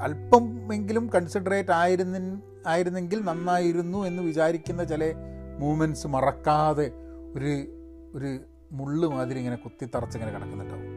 അല്പമെങ്കിലും 0.00 1.10
കൺസിഡറേറ്റ് 1.14 1.70
ആയിരുന്ന 1.70 2.42
ആയിരുന്നെങ്കിൽ 2.66 3.20
നന്നായിരുന്നു 3.20 3.98
എന്ന് 3.98 4.22
വിചാരിക്കുന്ന 4.22 4.84
ചില 4.84 5.04
മൂമെന്റ്സ് 5.58 6.06
മറക്കാതെ 6.06 6.92
ഒരു 7.36 7.52
ഒരു 8.14 8.40
മുള്ളു 8.72 9.06
മാതിരി 9.06 9.38
ഇങ്ങനെ 9.38 9.56
കുത്തിത്തറച്ച് 9.56 10.18
ഇങ്ങനെ 10.18 10.32
കിടക്കുന്നുണ്ടാവും. 10.34 10.90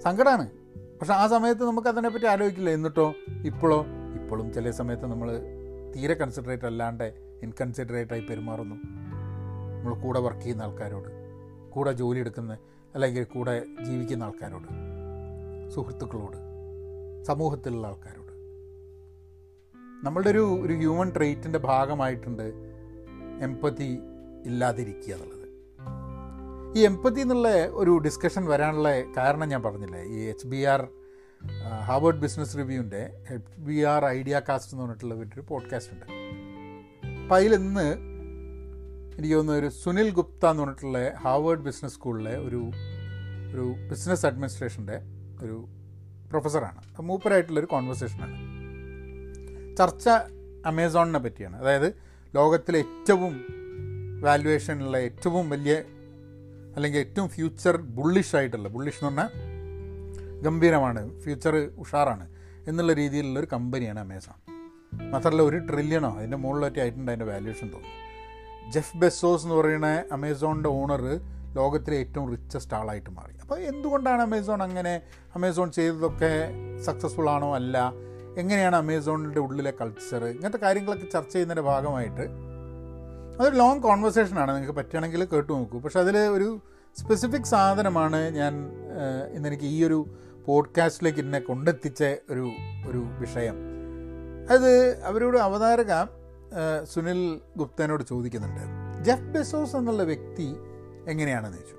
സങ്കടമാണ് 0.00 0.50
പക്ഷെ 0.98 1.14
ആ 1.14 1.26
സമയത്ത് 1.26 1.64
നമുക്ക് 1.64 1.88
അതിനെപ്പറ്റി 1.88 2.26
ആലോചിക്കില്ല. 2.26 2.70
എന്നിട്ടോ 2.70 3.14
ഇപ്പോഴോ 3.44 3.86
ഇപ്പോഴും 4.14 4.52
ചില 4.52 4.70
സമയത്ത് 4.70 5.06
നമ്മൾ 5.06 5.28
തീരെ 5.96 6.14
കൺസിഡറേറ്റ് 6.14 6.64
അല്ലാണ്ട് 6.64 7.04
ഇൻകൺസിഡറേറ്റ് 7.42 8.12
ആയി 8.12 8.20
പെരുമാറുന്നു. 8.20 8.76
നമ്മൾ 9.76 9.94
കൂടെ 9.94 10.20
വർക്ക് 10.20 10.40
ചെയ്യുന്ന 10.40 10.62
ആൾക്കാരോട് 10.62 11.10
കൂടെ 11.70 11.92
ജോലി 11.92 12.18
എടുക്കുന്ന 12.18 12.58
അല്ലെങ്കിൽ 12.96 13.24
കൂടെ 13.24 13.62
ജീവിക്കുന്ന 13.84 14.24
ആൾക്കാരോട് 14.24 14.68
സുഹൃത്തുക്കളോട് 15.70 16.36
സമൂഹത്തിലുള്ള 17.24 17.86
ആൾക്കാരോട്. 17.86 18.32
നമ്മളുടെ 20.06 20.30
ഒരു 20.30 20.58
ഒരു 20.62 20.72
ഹ്യൂമൻ 20.72 21.12
ട്രെയ്റ്റിന്റെ 21.16 21.58
ഭാഗമായിട്ടുണ്ട് 21.58 22.52
എമ്പത്തി 23.42 23.98
ഇല്ലാതിരിക്കുക 24.46 25.14
എന്നുള്ളത്. 25.14 25.48
ഈ 26.78 26.84
എമ്പത്തി 26.84 27.20
എന്നുള്ള 27.20 27.48
ഒരു 27.66 27.90
ഡിസ്കഷൻ 27.90 28.46
വരാനുള്ള 28.46 29.00
കാരണം 29.16 29.48
ഞാൻ 29.48 29.62
പറഞ്ഞില്ലേ? 29.62 30.02
ഈ 30.02 30.18
H 30.18 30.46
B 30.46 30.62
R 30.62 30.88
Harvard 31.84 32.14
business 32.14 32.56
റിവ്യൂവിന്റെ 32.56 33.24
H 33.30 33.60
B 33.60 33.82
R 33.82 34.04
idea 34.04 34.40
cast 34.48 34.74
എന്ന് 34.74 34.82
പറഞ്ഞിട്ടുള്ള 34.82 35.14
ഒരു 35.14 35.40
പോഡ്കാസ്റ്റ് 35.40 35.94
ഉണ്ട്. 35.94 36.06
അപ്പം 37.08 37.36
അതിൽ 37.36 37.54
ഇന്ന് 37.54 37.94
എനിക്ക് 39.18 39.34
തോന്നുന്നു 39.34 39.60
ഒരു 39.60 39.68
സുനിൽ 39.68 40.10
ഗുപ്ത 40.10 40.46
എന്ന് 40.46 40.62
പറഞ്ഞിട്ടുള്ള 40.62 41.14
ഹാർവേഡ് 41.14 41.58
ബിസിനസ് 41.58 41.94
സ്കൂളിലെ 41.94 42.38
ഒരു 42.38 42.70
ഒരു 43.52 43.74
ബിസിനസ് 43.90 44.26
അഡ്മിനിസ്ട്രേഷന്റെ 44.26 44.96
ഒരു 45.42 45.68
പ്രൊഫസറാണ്. 46.30 47.00
മൂപ്പരായിട്ടുള്ളൊരു 47.00 47.66
കോൺവെർസേഷനാണ് 47.66 48.36
ചർച്ച 49.76 50.08
അമേസോണിനെ 50.66 51.18
പറ്റിയാണ്. 51.18 51.56
അതായത് 51.56 51.94
ലോകത്തിലെ 52.34 52.78
ഏറ്റവും 52.78 53.44
വാല്യുവേഷനുള്ള 54.20 54.96
ഏറ്റവും 54.96 55.50
വലിയ 55.50 55.74
അല്ലെങ്കിൽ 56.76 56.98
ഏറ്റവും 56.98 57.28
ഫ്യൂച്ചർ 57.28 57.76
ബുള്ളിഷ് 57.76 58.36
ആയിട്ടുള്ള 58.36 58.68
ബുള്ളിഷ് 58.68 59.04
എന്ന് 59.04 59.22
പറഞ്ഞാൽ 59.22 60.42
ഗംഭീരമാണ് 60.42 61.20
ഫ്യൂച്ചർ 61.20 61.56
ഉഷാറാണ് 61.56 62.26
എന്നുള്ള 62.68 62.92
രീതിയിലുള്ള 62.92 63.40
ഒരു 63.40 63.46
കമ്പനിയാണ് 63.52 64.00
അമേസോൺ 64.00 64.38
മാത്രമല്ല 65.10 65.42
ഒരു 65.42 65.58
ട്രില്യണോ 65.58 66.18
അതിന്റെ 66.18 66.36
മുകളിലൊക്കെ 66.36 66.80
ആയിട്ടുണ്ട് 66.80 67.10
അതിന്റെ 67.10 67.26
വാല്യുവേഷൻ 67.26 67.70
തോന്നുന്നു. 67.70 68.05
ജെഫ് 68.70 68.96
ബെസോസ് 68.96 69.44
എന്ന് 69.44 69.54
പറയുന്ന 69.54 70.04
അമേസോണിന്റെ 70.12 70.68
ഓണർ 70.68 71.20
ലോകത്തിലെ 71.54 71.96
ഏറ്റവും 71.96 72.30
റിച്ചസ്റ്റ് 72.30 72.74
ആളായിട്ട് 72.74 73.10
മാറി. 73.10 73.34
അപ്പോൾ 73.42 73.58
എന്തുകൊണ്ടാണ് 73.58 74.22
അമേസോൺ 74.22 74.62
അങ്ങനെ 74.62 75.02
അമേസോൺ 75.34 75.72
ചെയ്തതൊക്കെ 75.72 76.32
സക്സസ്ഫുൾ 76.82 77.30
ആണോ 77.30 77.54
അല്ല? 77.54 77.92
എങ്ങനെയാണ് 78.38 78.76
അമേസോണിന്റെ 78.76 79.40
ഉള്ളിലെ 79.40 79.72
കൾച്ചർ 79.80 80.24
ഇങ്ങനത്തെ 80.24 80.58
കാര്യങ്ങളൊക്കെ 80.58 81.06
ചർച്ച 81.12 81.32
ചെയ്യുന്നതിന്റെ 81.32 81.70
ഭാഗമായിട്ട് 81.70 82.46
അതൊരു 83.40 83.56
ലോങ് 83.56 83.82
കോൺവെർസേഷനാണ് 83.82 84.50
നിങ്ങൾക്ക് 84.50 84.74
പറ്റുകയാണെങ്കിൽ 84.74 85.24
കേട്ടു 85.24 85.52
നോക്കൂ. 85.52 85.80
പക്ഷെ 85.80 86.00
അതിൽ 86.00 86.18
ഒരു 86.18 86.60
സ്പെസിഫിക് 86.96 87.42
സാധനമാണ് 87.42 88.30
ഞാൻ 88.30 88.68
ഇന്നെനിക്ക് 89.34 89.64
ഈ 89.64 89.84
ഒരു 89.84 90.06
പോഡ്കാസ്റ്റിലേക്ക് 90.46 91.18
എന്നെ 91.18 91.38
കൊണ്ടെത്തിച്ച 91.38 92.04
ഒരു 92.04 92.50
ഒരു 92.88 93.06
വിഷയം. 93.18 93.56
അത് 94.50 95.02
അവരോട് 95.04 95.38
അവതാരക 95.38 95.92
സുനിൽ 96.84 97.40
ഗുപ്തനോട് 97.56 98.04
ചോദിക്കുന്നുണ്ട് 98.04 98.60
ജെഫ് 99.04 99.22
ബെസോസ് 99.22 99.76
എന്നുള്ള 99.76 100.02
വ്യക്തി 100.02 100.56
എങ്ങനെയാണെന്ന് 101.08 101.56
ചോദിച്ചു. 101.56 101.76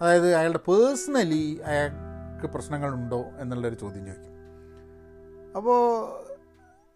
അതായത് 0.00 0.34
അയാളുടെ 0.34 0.58
പേഴ്സണലി 0.58 1.60
അയാൾക്ക് 1.64 2.46
പ്രശ്നങ്ങളുണ്ടോ 2.46 3.24
എന്നുള്ളൊരു 3.38 3.74
ചോദ്യം 3.74 4.06
ചോദിക്കും. 4.06 4.32
അപ്പോൾ 5.56 6.08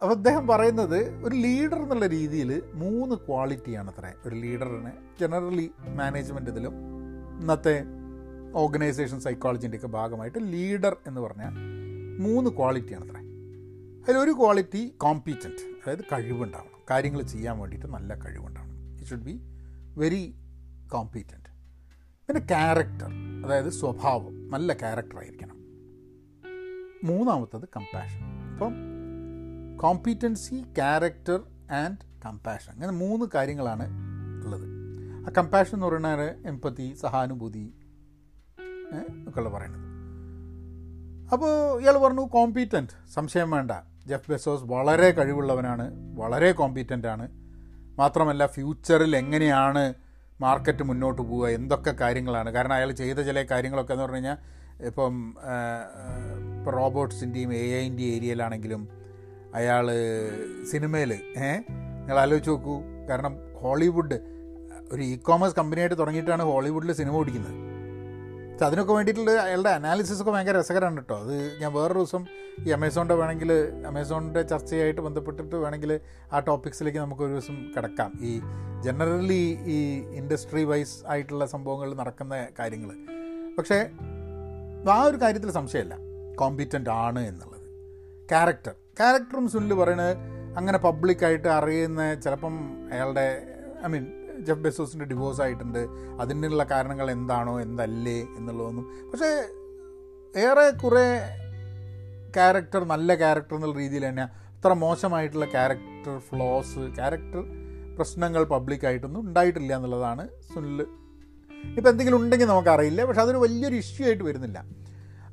അപ്പോൾ 0.02 0.14
അദ്ദേഹം 0.14 0.46
പറയുന്നത് 0.46 1.24
ഒരു 1.24 1.34
ലീഡർ 1.34 1.82
എന്നുള്ള 1.82 2.06
രീതിയിൽ 2.06 2.62
മൂന്ന് 2.74 3.16
ക്വാളിറ്റിയാണ് 3.16 3.90
അത്ര. 3.90 4.12
ഒരു 4.26 4.34
ലീഡറിന് 4.34 4.90
ജനറലി 5.20 5.70
മാനേജ്മെന്റ് 5.88 6.50
ഇതിലും 6.50 6.74
ഇന്നത്തെ 7.40 7.84
ഓർഗനൈസേഷൻ 8.54 9.20
സൈക്കോളജിന്റെയൊക്കെ 9.20 9.86
ഭാഗമായിട്ട് 9.86 10.38
ലീഡർ 10.40 10.96
എന്ന് 11.06 11.20
പറഞ്ഞാൽ 11.20 11.54
മൂന്ന് 12.18 12.50
ക്വാളിറ്റിയാണ് 12.50 13.04
അത്ര. 13.04 13.18
അതിലൊരു 14.04 14.30
ക്വാളിറ്റി 14.30 14.94
കോമ്പീറ്റന്റ് 14.96 15.62
അതായത് 15.82 16.04
കഴിവുണ്ടാവണം. 16.12 16.75
കാര്യങ്ങൾ 16.90 17.22
ചെയ്യാൻ 17.22 17.58
വേണ്ടിയിട്ട് 17.58 17.86
നല്ല 17.86 18.14
കഴിവുണ്ടാവണം. 18.14 18.92
It 18.92 19.06
should 19.06 19.22
be 19.22 19.40
very 19.96 20.34
competent 20.92 21.50
പിന്നെ 22.28 22.46
ക്യാരക്ടർ 22.46 23.10
അതായത് 23.46 23.68
സ്വഭാവം 23.68 24.50
നല്ല 24.50 24.72
ക്യാരക്ടർ 24.72 25.18
ആയിരിക്കണം. 25.18 25.56
മൂന്നാമത്തത് 27.04 27.68
കമ്പാഷൻ 27.76 28.22
അപ്പം 28.52 28.74
കോമ്പീറ്റൻസി 29.76 30.62
ക്യാരക്ടർ 30.62 31.40
ആൻഡ് 31.72 31.96
കമ്പാഷൻ 32.26 32.72
അങ്ങനെ 32.72 32.92
മൂന്ന് 32.92 33.26
കാര്യങ്ങളാണ് 33.34 33.86
ഉള്ളത്. 34.44 34.66
ആ 35.26 35.32
കമ്പാഷൻ 35.38 35.76
എന്ന് 35.76 35.86
പറയുന്നത് 35.86 36.46
എമ്പത്തി 36.46 36.94
സഹാനുഭൂതി 36.94 37.74
ഒക്കെയുള്ള 39.28 39.48
പറയുന്നത്. 39.48 39.86
അപ്പോൾ 41.32 41.80
ഇയാൾ 41.80 41.98
പറഞ്ഞു 41.98 42.20
കോമ്പീറ്റന്റ് 42.20 43.10
സംശയം 43.14 43.50
വേണ്ട. 43.50 43.70
ജെഫ് 44.06 44.30
ബെസോസ് 44.30 44.64
വളരെ 44.64 45.10
കഴിവുള്ളവനാണ് 45.10 46.16
വളരെ 46.18 46.52
കോമ്പീറ്റന്റ് 46.52 47.06
ആണ്. 47.06 47.28
മാത്രമല്ല 47.98 48.46
ഫ്യൂച്ചറിൽ 48.46 49.16
എങ്ങനെയാണ് 49.16 49.94
മാർക്കറ്റ് 50.40 50.82
മുന്നോട്ട് 50.82 51.22
പോവുക 51.22 51.48
എന്തൊക്കെ 51.48 51.90
കാര്യങ്ങളാണ്? 51.90 52.50
കാരണം 52.50 52.72
അയാൾ 52.72 52.92
ചെയ്ത 52.92 53.18
ചില 53.18 53.42
കാര്യങ്ങളൊക്കെ 53.42 53.92
എന്ന് 53.92 54.02
പറഞ്ഞു 54.02 54.16
കഴിഞ്ഞാൽ 54.16 54.36
ഇപ്പം 54.86 55.34
ഇപ്പോൾ 56.58 56.70
റോബോട്ട്സിന്റെയും 56.70 57.54
എ 57.54 57.82
ഐന്റെയും 57.82 58.08
ഏരിയയിലാണെങ്കിലും 58.08 58.88
അയാൾ 59.54 59.86
സിനിമയിൽ 60.70 61.12
ഏഹ് 61.12 61.60
നിങ്ങൾ 61.70 62.18
ആലോചിച്ച് 62.18 62.50
നോക്കൂ. 62.50 62.82
കാരണം 63.10 63.36
ഹോളിവുഡ് 63.54 64.18
ഒരു 64.92 65.02
ഇ 65.02 65.16
കോമേഴ്സ് 65.16 65.56
കമ്പനിയായിട്ട് 65.56 65.98
തുടങ്ങിയിട്ടാണ് 65.98 66.42
ഹോളിവുഡിൽ 66.42 66.92
സിനിമ 66.92 67.14
ഓടിക്കുന്നത്. 67.16 67.65
അതിനൊക്കെ 68.64 68.92
വേണ്ടിയിട്ടുള്ള 68.92 69.40
അയാളുടെ 69.40 69.70
അനാലിസിസ് 69.70 70.22
ഒക്കെ 70.22 70.30
ഭയങ്കര 70.30 70.58
രസകരമാണ് 70.58 70.96
കേട്ടോ 70.96 71.18
അത് 71.18 71.60
ഞാൻ 71.60 71.72
വേറൊരു 71.72 71.98
ദിവസം 71.98 72.26
ഈ 72.66 72.70
അമേസോണിന്റെ 72.70 73.14
വേണമെങ്കിൽ 73.14 73.52
അമേസോണിന്റെ 73.86 74.42
ചർച്ചയായിട്ട് 74.42 75.00
ബന്ധപ്പെട്ടിട്ട് 75.00 75.56
വേണമെങ്കിൽ 75.56 76.00
ആ 76.32 76.38
ടോപ്പിക്സിലേക്ക് 76.38 76.98
നമുക്ക് 76.98 77.22
ഒരു 77.22 77.32
ദിവസം 77.32 77.72
കിടക്കാം. 77.76 78.12
ഈ 78.20 78.40
ജനറലി 78.82 79.58
ഈ 79.64 79.98
ഇൻഡസ്ട്രി 80.16 80.64
വൈസ് 80.64 81.04
ആയിട്ടുള്ള 81.06 81.46
സംഭവങ്ങൾ 81.46 81.94
നടക്കുന്ന 81.94 82.46
കാര്യങ്ങൾ 82.58 82.90
പക്ഷേ 83.58 83.90
ആ 84.90 85.02
ഒരു 85.02 85.16
കാര്യത്തിൽ 85.16 85.50
സംശയമില്ല. 85.50 85.98
കോമ്പീറ്റന്റ് 86.36 86.90
ആണ് 86.90 87.26
എന്നുള്ളത്. 87.26 87.66
ക്യാരക്ടർ 88.30 88.70
ക്യാരക്ടറും 88.70 89.48
സുനിൽ 89.48 89.74
പറയുന്നത് 89.74 90.16
അങ്ങനെ 90.56 90.78
പബ്ലിക്കായിട്ട് 90.78 91.48
അറിയുന്ന 91.48 92.14
ചിലപ്പം 92.14 92.86
അയാളുടെ 92.92 93.42
ഐ 93.84 93.88
മീൻ 93.88 94.15
ജെഫ് 94.40 94.58
ബെസോസിന്റെ 94.58 95.04
ഡിവോഴ്സ് 95.04 95.40
ആയിട്ടുണ്ട്. 95.40 95.86
അതിനുള്ള 96.20 96.64
കാരണങ്ങൾ 96.64 97.10
എന്താണോ 97.10 97.60
എന്തല്ലേ 97.60 98.20
എന്നുള്ളതൊന്നും. 98.20 99.10
പക്ഷേ 99.12 99.30
ഏറെ 100.34 100.70
കുറേ 100.70 101.06
ക്യാരക്ടർ 102.36 102.84
നല്ല 102.84 103.14
ക്യാരക്ടർ 103.14 103.54
എന്നുള്ള 103.54 103.78
രീതിയിൽ 103.78 104.08
തന്നെ 104.08 104.22
അത്ര 104.56 104.72
മോശമായിട്ടുള്ള 104.72 105.44
ക്യാരക്ടർ 105.44 106.18
ഫ്ലോസ് 106.18 106.78
ക്യാരക്ടർ 106.78 107.44
പ്രശ്നങ്ങൾ 107.96 108.44
പബ്ലിക്കായിട്ടൊന്നും 108.44 109.20
ഉണ്ടായിട്ടില്ല 109.20 109.76
എന്നുള്ളതാണ് 109.76 110.28
സുനിൽ 110.54 110.86
ഇപ്പം 111.76 111.90
എന്തെങ്കിലും 111.90 112.18
ഉണ്ടെങ്കിൽ 112.18 112.46
നമുക്കറിയില്ല. 112.46 113.04
പക്ഷെ 113.04 113.20
അതൊരു 113.20 113.38
വലിയൊരു 113.38 113.74
ഇഷ്യൂ 113.74 114.06
ആയിട്ട് 114.06 114.24
വരുന്നില്ല. 114.24 114.58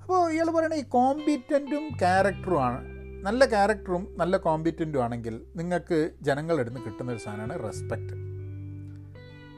അപ്പോൾ 0.02 0.32
ഇയാൾ 0.32 0.52
പറയണ 0.52 0.74
ഈ 0.74 0.82
കോമ്പീറ്റന്റും 0.82 1.90
ക്യാരക്ടറുമാണ് 2.00 2.94
നല്ല 3.24 3.46
ക്യാരക്ടറും 3.46 4.08
നല്ല 4.18 4.38
കോമ്പീറ്റന്റും 4.38 5.04
ആണെങ്കിൽ 5.04 5.42
നിങ്ങൾക്ക് 5.56 6.12
ജനങ്ങളുടെ 6.22 6.62
അടുത്ത് 6.62 6.86
കിട്ടുന്ന 6.86 7.12
ഒരു 7.12 7.18
സാധനമാണ് 7.18 7.64
റെസ്പെക്റ്റ് 7.64 8.33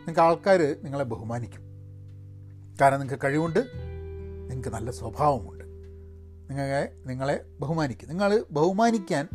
നിങ്ങൾക്ക് 0.05 0.21
ആൾക്കാർ 0.21 0.75
നിങ്ങളെ 0.83 1.03
ബഹുമാനിക്കും. 1.03 1.61
കാരണം 2.81 2.99
നിങ്ങൾക്ക് 2.99 3.23
കഴിവുണ്ട് 3.23 3.59
നിങ്ങൾക്ക് 4.49 4.69
നല്ല 4.69 4.91
സ്വഭാവമുണ്ട്. 4.91 5.63
നിങ്ങളെ 6.49 6.95
നിങ്ങളെ 7.05 7.45
ബഹുമാനിക്കും. 7.59 8.09
നിങ്ങൾ 8.09 8.45
ബഹുമാനിക്കാൻ 8.51 9.27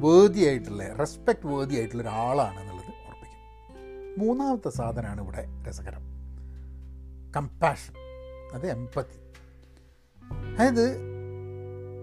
വേദിയായിട്ടുള്ള 0.00 0.94
റെസ്പെക്റ്റ് 0.94 1.46
വേദിയായിട്ടുള്ള 1.46 2.02
ഒരാളാണ് 2.02 2.60
എന്നുള്ളത് 2.60 2.86
ഉറപ്പിക്കും. 2.86 4.18
മൂന്നാമത്തെ 4.18 4.68
സാധനമാണ് 4.68 5.20
ഇവിടെ 5.20 5.46
രസകരം. 5.68 6.00
കമ്പാഷൻ 7.36 7.94
അത് 8.52 8.70
എമ്പത്തി 8.70 9.18
അതായത് 10.54 10.96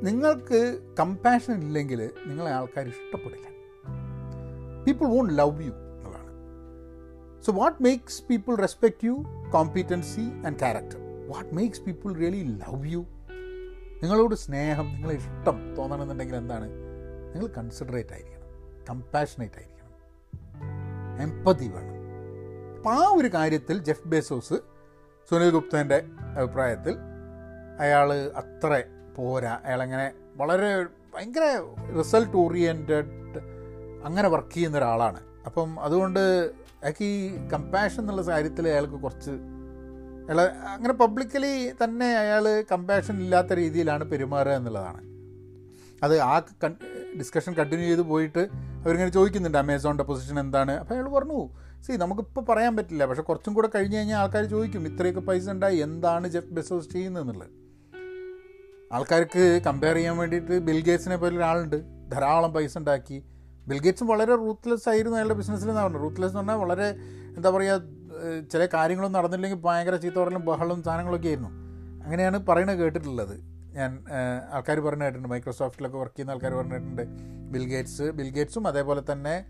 നിങ്ങൾക്ക് 0.02 0.80
കമ്പാഷൻ 1.00 1.54
ഇല്ലെങ്കിൽ 1.54 2.12
നിങ്ങളെ 2.26 2.52
ആൾക്കാർ 2.52 2.88
ഇഷ്ടപ്പെടില്ല. 2.88 3.48
പീപ്പിൾ 4.88 5.06
വോണ്ട് 5.08 5.38
ലവ് 5.38 5.64
യു 5.64 5.85
എന്നുള്ളതാണ് 7.50 7.76
what 7.76 7.92
makes 7.92 8.36
people 8.36 8.62
respect 8.62 9.10
you? 9.10 9.18
Competency 9.28 10.46
and 10.46 10.56
character. 10.56 10.98
What 11.28 11.56
makes 11.56 11.82
people 11.82 12.14
really 12.14 12.44
love 12.44 12.88
you 12.88 13.06
നിങ്ങളോട് 14.04 14.36
സ്നേഹം 14.36 14.86
നിങ്ങളെ 14.86 15.16
ഇഷ്ടം 15.16 15.76
തോന്നണമെന്നുണ്ടെങ്കിൽ 15.76 16.36
എന്താണ്? 16.36 16.70
നിങ്ങൾ 17.34 17.48
കൺസിഡറേറ്റ് 17.48 18.14
ആയിരിക്കണം. 18.14 18.46
കമ്പാഷനേറ്റ് 18.90 19.56
ആയിരിക്കണം. 19.56 19.92
എംപതി 21.22 21.68
വേണം. 21.68 21.96
അപ്പം 22.78 22.92
ആ 22.92 23.10
ഒരു 23.10 23.28
കാര്യത്തിൽ 23.28 23.84
ജെഫ് 23.84 24.08
ബേസോസ് 24.08 24.54
സുനിൽ 25.30 25.50
ഗുപ്തന്റെ 25.50 26.04
അഭിപ്രായത്തിൽ 26.38 26.96
അയാൾ 27.80 28.14
അത്ര 28.14 28.84
പോരാ. 29.16 29.62
അയാളങ്ങനെ 29.66 30.12
വളരെ 30.36 30.84
ഭയങ്കര 30.84 31.74
റിസൾട്ട് 31.98 32.38
ഓറിയന്റഡ് 32.38 33.40
അങ്ങനെ 34.06 34.30
വർക്ക് 34.30 34.54
ചെയ്യുന്ന 34.54 34.78
ഒരാളാണ്. 34.78 35.20
അപ്പം 35.46 35.80
അതുകൊണ്ട് 35.80 36.52
അയാൾക്ക് 36.84 37.04
ഈ 37.04 37.48
കമ്പാഷൻ 37.54 38.00
എന്നുള്ള 38.00 38.22
കാര്യത്തിൽ 38.22 38.68
അയാൾക്ക് 38.68 38.94
കുറച്ച് 38.94 39.32
അയാൾ 40.28 40.42
അങ്ങനെ 40.42 40.94
പബ്ലിക്കലി 40.94 41.72
തന്നെ 41.84 42.06
അയാൾ 42.06 42.64
കമ്പാഷൻ 42.72 43.18
ഇല്ലാത്ത 43.18 43.54
രീതിയിലാണ് 43.54 44.04
പെരുമാറുക 44.04 44.52
എന്നുള്ളതാണ്. 44.52 45.02
അത് 46.04 46.20
ആ 46.20 46.40
ഡിസ്കഷൻ 47.18 47.54
കണ്ടിന്യൂ 47.54 47.88
ചെയ്ത് 47.88 48.02
പോയിട്ട് 48.02 48.48
അവരിങ്ങനെ 48.84 49.10
ചോദിക്കുന്നുണ്ട് 49.10 49.58
അമേസോണിന്റെ 49.58 50.04
പൊസിഷൻ 50.04 50.40
എന്താണ്? 50.40 50.72
അപ്പോൾ 50.72 50.94
അയാൾ 50.94 51.10
പറഞ്ഞു 51.10 51.50
സി 51.82 51.92
നമുക്കിപ്പോൾ 51.92 52.42
പറയാൻ 52.42 52.76
പറ്റില്ല. 52.76 53.06
പക്ഷെ 53.06 53.22
കുറച്ചും 53.22 53.54
കൂടെ 53.54 53.70
കഴിഞ്ഞ് 53.76 53.98
കഴിഞ്ഞാൽ 53.98 54.18
ആൾക്കാർ 54.18 54.44
ചോദിക്കും 54.46 54.88
ഇത്രയൊക്കെ 54.88 55.20
പൈസ 55.20 55.50
ഉണ്ടായി 55.50 55.78
എന്താണ് 55.78 56.28
ജെഫ് 56.28 56.52
ബെസോസ് 56.52 56.90
ചെയ്യുന്നത്? 56.90 57.24
എന്നുള്ളത്. 57.24 57.50
ആൾക്കാർക്ക് 58.94 59.62
കമ്പയർ 59.66 59.96
ചെയ്യാൻ 59.96 60.18
വേണ്ടിയിട്ട് 60.18 60.60
ബിൽ 60.60 60.84
ഗേറ്റ്സിനെ 60.84 61.18
പോലെ 61.18 61.38
ഒരാളുണ്ട്. 61.38 62.10
ധാരാളം 62.12 62.54
പൈസ 62.54 62.78
ഉണ്ടാക്കി. 62.78 63.24
ബിൽ 63.68 63.80
ഗേറ്റ്സും 63.80 64.08
വളരെ 64.08 64.36
റൂത്ത്ലെസ് 64.36 64.90
ആയിരുന്നു 64.90 65.18
അയാളുടെ 65.18 65.38
ബിസിനസ്സിൽ 65.42 65.70
എന്നാണ് 65.70 65.88
പറഞ്ഞത്. 65.88 66.04
റൂത്ത്ലെസ് 66.04 66.32
എന്ന് 66.32 66.40
പറഞ്ഞാൽ 66.40 66.56
വളരെ 66.56 66.88
എന്താ 67.38 67.50
പറയുക 67.50 67.82
ചില 68.52 68.68
കാര്യങ്ങളൊന്നും 68.74 69.20
നടന്നില്ലെങ്കിൽ 69.20 69.58
ഭയങ്കര 69.58 69.96
ചീത്ത 69.96 70.16
ബഹളും 70.46 70.84
സാധനങ്ങളൊക്കെ 70.84 71.28
ആയിരുന്നു. 71.28 71.52
അങ്ങനെയാണ് 72.04 72.46
പറയുന്നത് 72.46 72.78
കേട്ടിട്ടുള്ളത്. 72.78 73.36
ഞാൻ 73.74 73.92
ആൾക്കാർ 74.52 74.80
പറഞ്ഞു 74.80 75.04
കേട്ടിട്ടുണ്ട് 75.04 75.30
മൈക്രോസോഫ്റ്റിലൊക്കെ 75.30 75.98
വർക്ക് 75.98 76.16
ചെയ്യുന്ന 76.16 76.32
ആൾക്കാർ 76.32 76.54
പറഞ്ഞിട്ടുണ്ട് 76.54 77.02
ബിൽഗേറ്റ്സ് 77.54 78.04
ബിൽഗേറ്റ്സും 78.04 78.04
ബിൽ 78.04 78.30
ഗേറ്റ്സും 78.30 78.68
അതേപോലെ 78.68 79.02
തന്നെ 79.12 79.46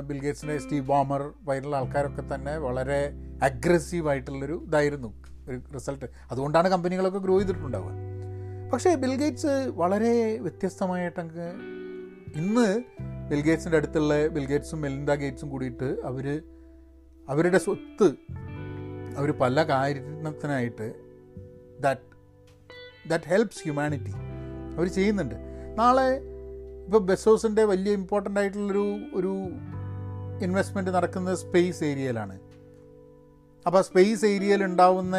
ബിൽഗേറ്റ്സിന്റെ 0.00 0.06
ബിൽ 0.08 0.18
ഗേറ്റ്സിന്റെ 0.20 0.58
സ്റ്റീവ് 0.58 0.86
ബോമർ 0.86 1.22
വൈറൽ 1.42 1.76
ആൾക്കാരൊക്കെ 1.76 2.34
തന്നെ 2.34 2.58
വളരെ 2.58 3.12
അഗ്രസീവ് 3.42 4.08
ആയിട്ടുള്ളൊരു 4.08 4.62
ഇതായിരുന്നു. 4.66 5.10
ഒരു 5.48 5.58
റിസൾട്ട് 5.74 6.06
അതുകൊണ്ടാണ് 6.30 6.68
കമ്പനികളൊക്കെ 6.68 7.18
ഗ്രോ 7.18 7.38
ചെയ്തിട്ടുണ്ടാവുക. 7.38 7.92
പക്ഷേ 8.72 8.94
ബിൽഗേറ്റ്സ് 8.94 9.54
വളരെ 9.74 10.38
വ്യത്യസ്തമായിട്ടങ്ങ് 10.38 11.48
ഇന്ന് 12.36 12.68
ബിൽ 13.30 13.40
ഗേറ്റ്സിന്റെ 13.40 13.76
അടുത്തുള്ള 13.76 14.26
ബിൽഗേറ്റ്സും 14.26 14.80
മെലിൻഡ 14.80 15.14
ഗേറ്റ്സും 15.14 15.50
കൂടിയിട്ട് 15.50 15.96
അവർ 16.04 16.42
അവരുടെ 17.28 17.58
സ്വത്ത് 17.58 18.14
അവർ 19.16 19.30
പല 19.30 19.62
കാര്യത്തിനായിട്ട് 19.62 20.94
ദാറ്റ് 21.80 22.16
ദാറ്റ് 23.08 23.24
ഹെൽപ്സ് 23.24 23.62
ഹ്യൂമാനിറ്റി 23.62 24.10
അവർ 24.76 24.86
ചെയ്യുന്നുണ്ട്. 24.86 25.34
നാളെ 25.78 26.20
ഇപ്പോൾ 26.84 26.98
ബെസോസിന്റെ 26.98 27.64
വലിയ 27.64 27.92
ഇമ്പോർട്ടന്റ് 27.92 28.40
ആയിട്ടുള്ളൊരു 28.40 28.96
ഒരു 29.14 29.32
ഇൻവെസ്റ്റ്മെന്റ് 30.44 30.90
നടക്കുന്നത് 30.90 31.36
സ്പേസ് 31.36 31.84
ഏരിയയിലാണ് 31.84 32.40
അപ്പോൾ 33.66 33.82
സ്പേസ് 33.82 34.24
ഏരിയയിൽ 34.24 34.64
ഉണ്ടാവുന്ന 34.64 35.16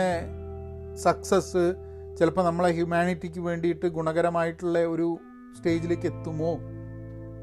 സക്സസ് 0.96 1.76
ചിലപ്പോൾ 2.20 2.46
നമ്മളെ 2.46 2.72
ഹ്യൂമാനിറ്റിക്ക് 2.72 3.40
വേണ്ടിയിട്ട് 3.40 3.86
ഗുണകരമായിട്ടുള്ള 3.86 4.80
ഒരു 4.80 5.18
സ്റ്റേജിലേക്ക് 5.58 6.08
എത്തുമോ? 6.08 6.77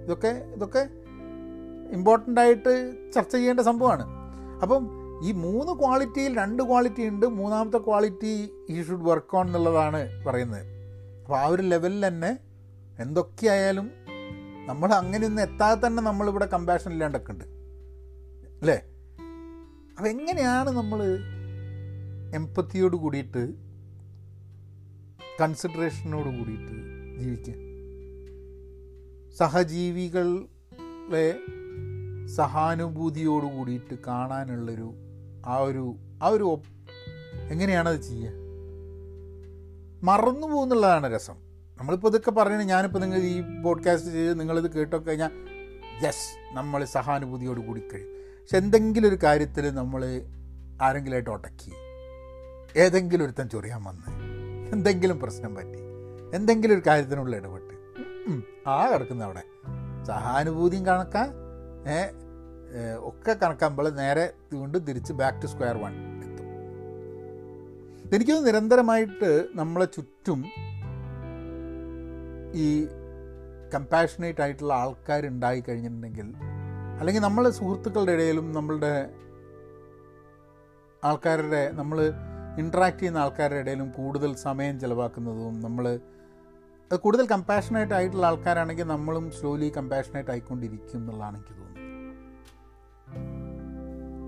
ഇതൊക്കെ 0.04 0.28
ഇതൊക്കെ 0.28 0.88
ഇമ്പോർട്ടന്റ് 1.92 2.40
ആയിട്ട് 2.40 2.96
ചർച്ച 3.14 3.32
ചെയ്യേണ്ട 3.32 3.60
സംഭവമാണ്. 3.60 4.04
അപ്പം 4.62 5.04
ഈ 5.24 5.32
മൂന്ന് 5.32 5.72
ക്വാളിറ്റിയിൽ 5.72 6.36
രണ്ട് 6.36 6.62
ക്വാളിറ്റി 6.62 7.08
ഉണ്ട് 7.08 7.26
മൂന്നാമത്തെ 7.26 7.78
ക്വാളിറ്റി 7.78 8.50
ഈ 8.70 8.82
ഷുഡ് 8.82 9.04
വർക്ക് 9.04 9.36
ഓൺ 9.36 9.46
എന്നുള്ളതാണ് 9.46 10.24
പറയുന്നത്. 10.24 10.66
അപ്പോൾ 11.20 11.38
ആ 11.38 11.46
ഒരു 11.46 11.62
ലെവലിൽ 11.62 12.06
തന്നെ 12.06 12.38
എന്തൊക്കെയായാലും 12.98 13.90
നമ്മൾ 14.66 14.84
അങ്ങനെ 14.84 14.96
അങ്ങനെയൊന്നും 14.96 15.42
എത്താതെ 15.42 15.86
തന്നെ 15.86 16.02
നമ്മളിവിടെ 16.02 16.44
കമ്പാഷൻ 16.46 16.92
ഇല്ലാണ്ടൊക്കെ 16.92 17.32
ഉണ്ട്. 17.32 17.44
അല്ലേ? 18.54 18.82
അപ്പം 19.90 20.08
എങ്ങനെയാണ് 20.08 20.70
നമ്മൾ 20.70 21.18
എമ്പത്തിയോട് 22.34 22.96
കൂടിയിട്ട് 22.96 23.54
കൺസിഡറേഷനോട് 25.40 26.38
കൂടിയിട്ട് 26.38 26.74
ജീവിക്കുക? 27.20 27.63
സഹജീവികളെ 29.38 31.28
സഹാനുഭൂതിയോട് 32.26 33.46
കൂടിയിട്ട് 33.46 33.94
കാണാനുള്ളൊരു 34.06 34.94
ആ 35.46 35.56
ഒരു 35.56 35.96
ആ 36.22 36.28
ഒരു 36.28 36.58
എങ്ങനെയാണത് 37.50 38.00
ചെയ്യുക 38.02 38.32
മറന്നു 40.04 40.46
പോകുന്നുള്ളതാണ് 40.46 41.14
രസം. 41.14 41.36
നമ്മളിപ്പോൾ 41.78 42.08
ഇതൊക്കെ 42.08 42.30
പറയണേ 42.30 42.64
ഞാനിപ്പോൾ 42.64 42.98
നിങ്ങൾ 42.98 43.18
ഈ 43.18 43.62
പോഡ്കാസ്റ്റ് 43.62 44.10
ചെയ്ത് 44.10 44.40
നിങ്ങളിത് 44.40 44.70
കേട്ടൊക്കെ 44.70 45.06
കഴിഞ്ഞാൽ 45.06 45.30
യെസ് 46.04 46.56
നമ്മൾ 46.56 46.84
സഹാനുഭൂതിയോട് 46.84 47.60
കൂടി 47.60 47.80
കഴിയും. 47.80 48.08
പക്ഷെ 48.40 48.56
എന്തെങ്കിലും 48.56 49.08
ഒരു 49.08 49.18
കാര്യത്തിൽ 49.22 49.70
നമ്മൾ 49.70 50.22
ആരെങ്കിലുമായിട്ട് 50.82 51.30
ഉടക്കി 51.30 51.72
ഏതെങ്കിലും 52.76 53.24
ഒരുത്തൻ 53.24 53.48
ചൊറിയാൻ 53.48 53.84
വന്ന് 53.84 54.08
എന്തെങ്കിലും 54.72 55.20
പ്രശ്നം 55.20 55.54
പറ്റി 55.54 55.80
എന്തെങ്കിലും 56.36 56.74
ഒരു 56.74 56.82
കാര്യത്തിനുള്ള 56.86 57.36
ഇടപെട്ട് 57.36 57.73
ആ 58.66 58.76
കിടക്കുന്ന 58.92 59.24
അവിടെ. 59.24 59.42
സഹാനുഭൂതിയും 60.06 60.86
കണക്കാം 60.86 61.28
ഒക്കെ 63.04 63.32
കണക്കാകുമ്പോൾ 63.32 63.88
നേരെ 63.98 64.24
വീണ്ടും 64.52 64.84
തിരിച്ച് 64.84 65.12
ബാക്ക് 65.12 65.42
ടു 65.42 65.46
സ്ക്വയർ 65.46 65.76
വൺ 65.76 65.94
എത്തും. 66.22 66.46
എനിക്കത് 68.14 68.46
നിരന്തരമായിട്ട് 68.46 69.30
നമ്മളെ 69.54 69.86
ചുറ്റും 69.86 70.40
ഈ 72.54 72.68
കമ്പാഷനേറ്റ് 73.74 74.40
ആയിട്ടുള്ള 74.40 74.72
ആൾക്കാർ 74.74 75.26
ഉണ്ടായി 75.26 75.60
കഴിഞ്ഞിട്ടുണ്ടെങ്കിൽ 75.68 76.28
അല്ലെങ്കിൽ 76.98 77.22
നമ്മളെ 77.22 77.50
സുഹൃത്തുക്കളുടെ 77.50 78.12
ഇടയിലും 78.12 78.52
നമ്മളുടെ 78.52 78.92
ആൾക്കാരുടെ 81.02 81.62
നമ്മൾ 81.72 81.98
ഇൻട്രാക്ട് 82.58 82.98
ചെയ്യുന്ന 82.98 83.18
ആൾക്കാരുടെ 83.18 83.60
ഇടയിലും 83.60 83.88
കൂടുതൽ 83.90 84.34
സമയം 84.36 84.80
ചിലവാക്കുന്നതും 84.80 85.60
നമ്മൾ 85.60 85.86
കൂടുതൽ 86.90 87.26
കമ്പാഷനേറ്റ് 87.26 87.92
ആയിട്ടുള്ള 87.92 88.26
ആൾക്കാരാണെങ്കിൽ 88.26 88.84
നമ്മളും 88.84 89.30
സ്ലോലി 89.30 89.72
കമ്പാഷനേറ്റ് 89.76 90.30
ആയിക്കൊണ്ടിരിക്കും 90.30 90.98
എന്നുള്ളതാണ് 90.98 91.36
എനിക്ക് 91.36 91.60
തോന്നുന്നത്. 91.60 91.80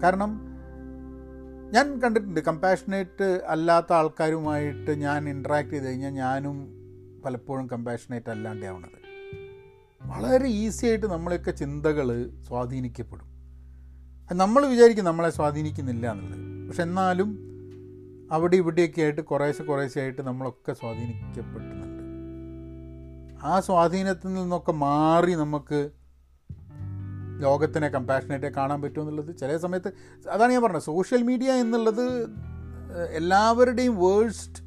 കാരണം 0.03 0.57
ഞാൻ 1.75 2.01
കണ്ടിട്ടുണ്ട് 2.01 2.41
കമ്പാഷനേറ്റ് 2.41 3.41
അല്ലാത്ത 3.47 3.93
ആൾക്കാരുമായിട്ട് 3.93 4.91
ഞാൻ 4.91 5.29
ഇൻട്രാക്ട് 5.29 5.71
ചെയ്ത് 5.71 5.87
കഴിഞ്ഞാൽ 5.87 6.11
ഞാനും 6.11 6.57
പലപ്പോഴും 7.25 7.67
കമ്പാഷനേറ്റ് 7.67 8.31
അല്ലാണ്ടേ 8.31 8.67
ആവണത് 8.67 8.99
വളരെ 10.07 10.49
ഈസി 10.49 10.87
ആയിട്ട് 10.87 11.07
നമ്മളെയൊക്കെ 11.07 11.51
ചിന്തകൾ 11.51 12.31
സ്വാധീനിക്കപ്പെടും. 12.43 13.29
നമ്മൾ 14.35 14.67
വിചാരിക്കും 14.67 15.05
നമ്മളെ 15.05 15.31
സ്വാധീനിക്കുന്നില്ല 15.31 16.11
എന്നുള്ളത്. 16.11 16.69
പക്ഷെ 16.69 16.83
എന്നാലും 16.83 17.31
അവിടെ 18.33 18.57
ഇവിടെയൊക്കെ 18.57 19.03
ആയിട്ട് 19.03 19.21
കുറേശ്ശെ 19.21 19.63
കുറേശ്ശെ 19.63 20.01
ആയിട്ട് 20.01 20.23
നമ്മളൊക്കെ 20.23 20.73
സ്വാധീനിക്കപ്പെടുന്നുണ്ട് 20.73 21.86
ആ 23.47 23.61
സ്വാധീനത്തിൽ 23.61 24.29
നിന്നൊക്കെ 24.35 24.73
മാറി 24.73 25.33
നമുക്ക് 25.35 25.81
ലോകത്തിനെ 27.43 27.89
കമ്പാഷനേറ്റ് 27.89 28.49
കാണാൻ 28.55 28.83
പറ്റുമെന്നുള്ളത് 28.83 29.37
ചില 29.37 29.57
സമയത്ത് 29.57 29.91
അതാണ് 30.29 30.53
ഞാൻ 30.53 30.63
പറഞ്ഞത്. 30.63 30.83
സോഷ്യൽ 30.83 31.23
മീഡിയ 31.23 31.51
എന്നുള്ളത് 31.53 32.07
എല്ലാവരുടെയും 33.11 33.95
വേഴ്സ്റ്റ് 33.97 34.63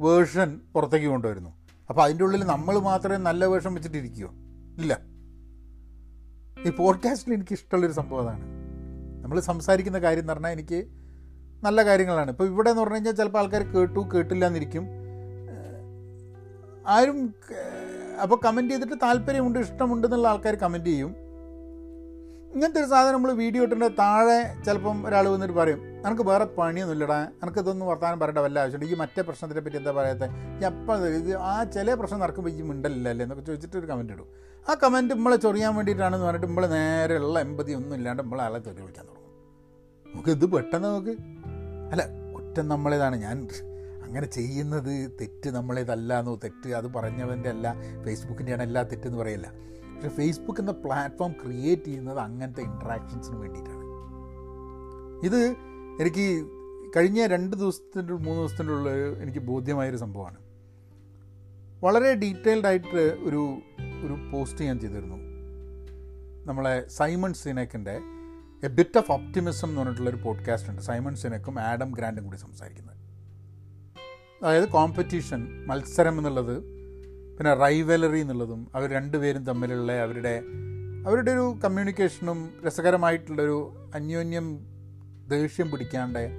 വേർഷൻ 0.00 0.60
പുറത്തേക്ക് 0.74 1.06
കൊണ്ടുവരുന്നു. 1.06 1.50
അപ്പോൾ 1.88 2.02
അതിന്റെ 2.02 2.24
ഉള്ളിൽ 2.24 2.42
നമ്മൾ 2.44 2.78
മാത്രമേ 2.78 3.16
നല്ല 3.16 3.44
വേർഷൻ 3.44 3.74
വെച്ചിട്ടിരിക്കുമോ 3.74 4.32
ഇല്ല. 4.80 4.92
ഈ 6.66 6.70
പോഡ്കാസ്റ്റിൽ 6.70 7.32
എനിക്ക് 7.34 7.52
ഇഷ്ടമുള്ളൊരു 7.52 7.92
സംഭവം 7.92 8.22
അതാണ്. 8.22 8.44
നമ്മൾ 9.22 9.40
സംസാരിക്കുന്ന 9.40 9.98
കാര്യം 9.98 10.22
എന്ന് 10.22 10.32
പറഞ്ഞാൽ 10.32 10.50
എനിക്ക് 10.50 10.80
നല്ല 11.64 11.80
കാര്യങ്ങളാണ്. 11.84 12.30
ഇപ്പോൾ 12.30 12.46
ഇവിടെ 12.46 12.70
എന്ന് 12.70 12.82
പറഞ്ഞു 12.82 12.94
കഴിഞ്ഞാൽ 12.94 13.12
ചിലപ്പോൾ 13.12 13.38
ആൾക്കാർ 13.38 13.62
കേട്ടു 13.62 14.00
കേട്ടില്ല 14.14 14.46
എന്നിരിക്കും 14.46 14.86
ആരും 16.86 17.18
അപ്പോൾ 18.24 18.38
കമന്റ് 18.44 18.72
ചെയ്തിട്ട് 18.72 18.96
താല്പര്യമുണ്ട് 19.02 19.58
ഇഷ്ടമുണ്ട് 19.58 20.06
എന്നുള്ള 20.06 20.28
ആൾക്കാർ 20.28 20.54
കമന്റ് 20.54 20.90
ചെയ്യും. 20.92 21.12
ഇങ്ങനത്തെ 22.54 22.80
ഒരു 22.80 22.88
സാധനം 22.92 23.14
നമ്മൾ 23.16 23.32
വീഡിയോ 23.32 23.62
ഇട്ടിട്ട് 23.64 23.88
താഴെ 23.98 24.38
ചിലപ്പം 24.66 25.06
ഒരാൾ 25.06 25.28
വന്നിട്ട് 25.28 25.54
പറയും 25.54 25.80
എനിക്ക് 26.06 26.22
വേറെ 26.22 26.44
പണിയൊന്നുമില്ലടാ 26.58 27.18
എനിക്ക് 27.42 27.58
ഇതൊന്നും 27.58 27.86
വർത്താനം 27.90 28.20
പറയേണ്ട 28.20 28.38
വല്ല 28.38 28.58
ആവശ്യമുണ്ട് 28.58 28.92
ഈ 28.92 28.98
മറ്റേ 28.98 29.22
പ്രശ്നത്തിനെ 29.22 29.60
പറ്റി 29.60 29.76
എന്താ 29.76 29.92
പറയാത്ത? 29.92 30.24
ഈ 30.60 30.64
അപ്പം 30.70 31.06
ഇത് 31.18 31.30
ആ 31.50 31.64
ചില 31.64 31.94
പ്രശ്നം 31.94 32.20
നടക്കുമ്പോൾ 32.20 32.50
ഈ 32.50 32.62
മിണ്ടലില്ല 32.70 33.08
അല്ലേ 33.08 33.24
എന്നൊക്കെ 33.24 33.44
ചോദിച്ചിട്ട് 33.44 33.76
ഒരു 33.76 33.86
കമന്റ് 33.86 34.12
ഇടും. 34.12 34.28
ആ 34.68 34.74
കമന്റ് 34.74 35.14
നമ്മളെ 35.14 35.36
ചൊറിയാൻ 35.36 35.74
വേണ്ടിയിട്ടാണെന്ന് 35.76 36.26
പറഞ്ഞിട്ട് 36.26 36.46
നമ്മൾ 36.46 36.66
നേരെയുള്ള 36.66 37.40
എൺപതി 37.40 37.72
ഒന്നും 37.72 37.94
ഇല്ലാണ്ട് 37.96 38.22
നമ്മളെ 38.22 38.42
ആളെ 38.42 38.58
തെറി 38.58 38.80
വിളിക്കാൻ 38.80 39.06
തുടങ്ങും. 39.06 39.28
നമുക്ക് 40.06 40.30
ഇത് 40.30 40.52
പെട്ടെന്ന് 40.52 40.88
നമുക്ക് 40.88 41.14
അല്ല 41.92 42.02
കുറ്റം 42.34 42.68
നമ്മളേതാണ്. 42.68 43.16
ഞാൻ 43.16 43.36
അങ്ങനെ 44.10 44.26
ചെയ്യുന്നത് 44.26 45.10
തെറ്റ് 45.20 45.50
നമ്മളേതല്ല 45.50 46.18
എന്നോ 46.18 46.34
തെറ്റ് 46.34 46.70
അത് 46.70 46.92
പറഞ്ഞവന്റെ 46.92 47.48
അല്ല 47.48 47.74
ഫേസ്ബുക്കിന്റെയാണ് 48.04 48.62
എല്ലാ 48.62 48.82
തെറ്റെന്ന് 48.82 49.18
പറയില്ല. 49.18 49.52
പക്ഷേ 49.94 50.08
ഫേസ്ബുക്ക് 50.08 50.60
എന്ന 50.60 50.70
പ്ലാറ്റ്ഫോം 50.70 51.32
ക്രിയേറ്റ് 51.32 51.82
ചെയ്യുന്നത് 51.82 52.18
അങ്ങനത്തെ 52.18 52.60
ഇൻട്രാക്ഷൻസിന് 52.60 53.36
വേണ്ടിയിട്ടാണ്. 53.36 53.80
ഇത് 55.26 55.56
എനിക്ക് 56.00 56.46
കഴിഞ്ഞ 56.96 57.26
രണ്ട് 57.26 57.56
ദിവസത്തിന്റെ 57.56 58.14
മൂന്ന് 58.14 58.40
ദിവസത്തിന്റെ 58.40 58.72
ഉള്ളിൽ 58.72 59.22
എനിക്ക് 59.22 59.38
ബോധ്യമായൊരു 59.38 59.96
സംഭവമാണ്. 59.96 60.36
വളരെ 61.84 62.14
ഡീറ്റെയിൽഡ് 62.14 62.66
ആയിട്ട് 62.66 63.18
ഒരു 63.24 63.58
ഒരു 64.04 64.30
പോസ്റ്റ് 64.32 64.64
ഞാൻ 64.64 64.78
ചെയ്തിരുന്നു. 64.78 65.16
നമ്മളെ 66.46 66.88
സൈമൺ 66.88 67.32
സിനക്കിന്റെ 67.32 68.00
എ 68.64 68.68
ബിറ്റ് 68.68 68.98
ഓഫ് 68.98 69.12
ഓപ്റ്റിമിസം 69.12 69.68
എന്ന് 69.68 69.80
പറഞ്ഞിട്ടുള്ളൊരു 69.80 70.16
പോഡ്കാസ്റ്റ് 70.16 70.70
ഉണ്ട്. 70.70 70.82
സൈമൺ 70.82 71.16
സിനക്കും 71.16 71.60
ആഡം 71.60 71.92
ഗ്രാൻഡും 71.92 72.24
കൂടി 72.24 72.36
സംസാരിക്കുന്നത്. 72.36 72.99
അതായത് 74.42 74.68
കോമ്പറ്റീഷൻ 74.68 75.64
മത്സരം 75.66 76.18
എന്നുള്ളത് 76.18 76.60
പിന്നെ 77.36 77.54
റൈവലറി 77.54 78.20
എന്നുള്ളതും 78.20 78.70
അവർ 78.74 78.90
രണ്ടുപേരും 78.90 79.42
തമ്മിലുള്ള 79.46 79.92
അവരുടെ 79.92 80.42
അവരുടെ 81.06 81.30
ഒരു 81.30 81.58
കമ്മ്യൂണിക്കേഷനും 81.64 82.50
രസകരമായിട്ടുള്ളൊരു 82.66 83.88
അന്യോന്യം 83.94 84.58
ദേഷ്യം 85.28 85.70
പിടിക്കാണ്ട് 85.70 86.30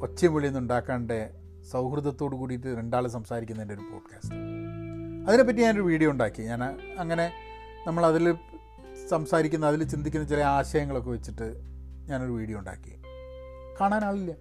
ഒച്ചയും 0.00 0.34
വിളിയൊന്നും 0.34 0.62
ഉണ്ടാക്കാണ്ട് 0.62 1.32
സൗഹൃദത്തോട് 1.72 2.34
കൂടിയിട്ട് 2.34 2.66
രണ്ടാൾ 2.66 3.06
സംസാരിക്കുന്നതിന്റെ 3.06 3.74
ഒരു 3.74 3.82
പോഡ്കാസ്റ്റ് 3.92 4.34
അതിനെപ്പറ്റി 5.28 5.58
ഞാനൊരു 5.58 5.82
വീഡിയോ 5.82 6.10
ഉണ്ടാക്കി. 6.10 6.42
ഞാൻ 6.42 6.62
അങ്ങനെ 6.98 7.32
നമ്മൾ 7.86 8.02
നമ്മളതിൽ 8.02 8.34
സംസാരിക്കുന്ന 9.08 9.66
അതിൽ 9.66 9.84
ചിന്തിക്കുന്ന 9.84 10.26
ചില 10.26 10.40
ആശയങ്ങളൊക്കെ 10.40 11.10
വെച്ചിട്ട് 11.10 11.56
ഞാനൊരു 12.08 12.30
വീഡിയോ 12.30 12.58
ഉണ്ടാക്കി. 12.58 12.92
കാണാൻ 13.80 14.04
ആളില്ല 14.04 14.32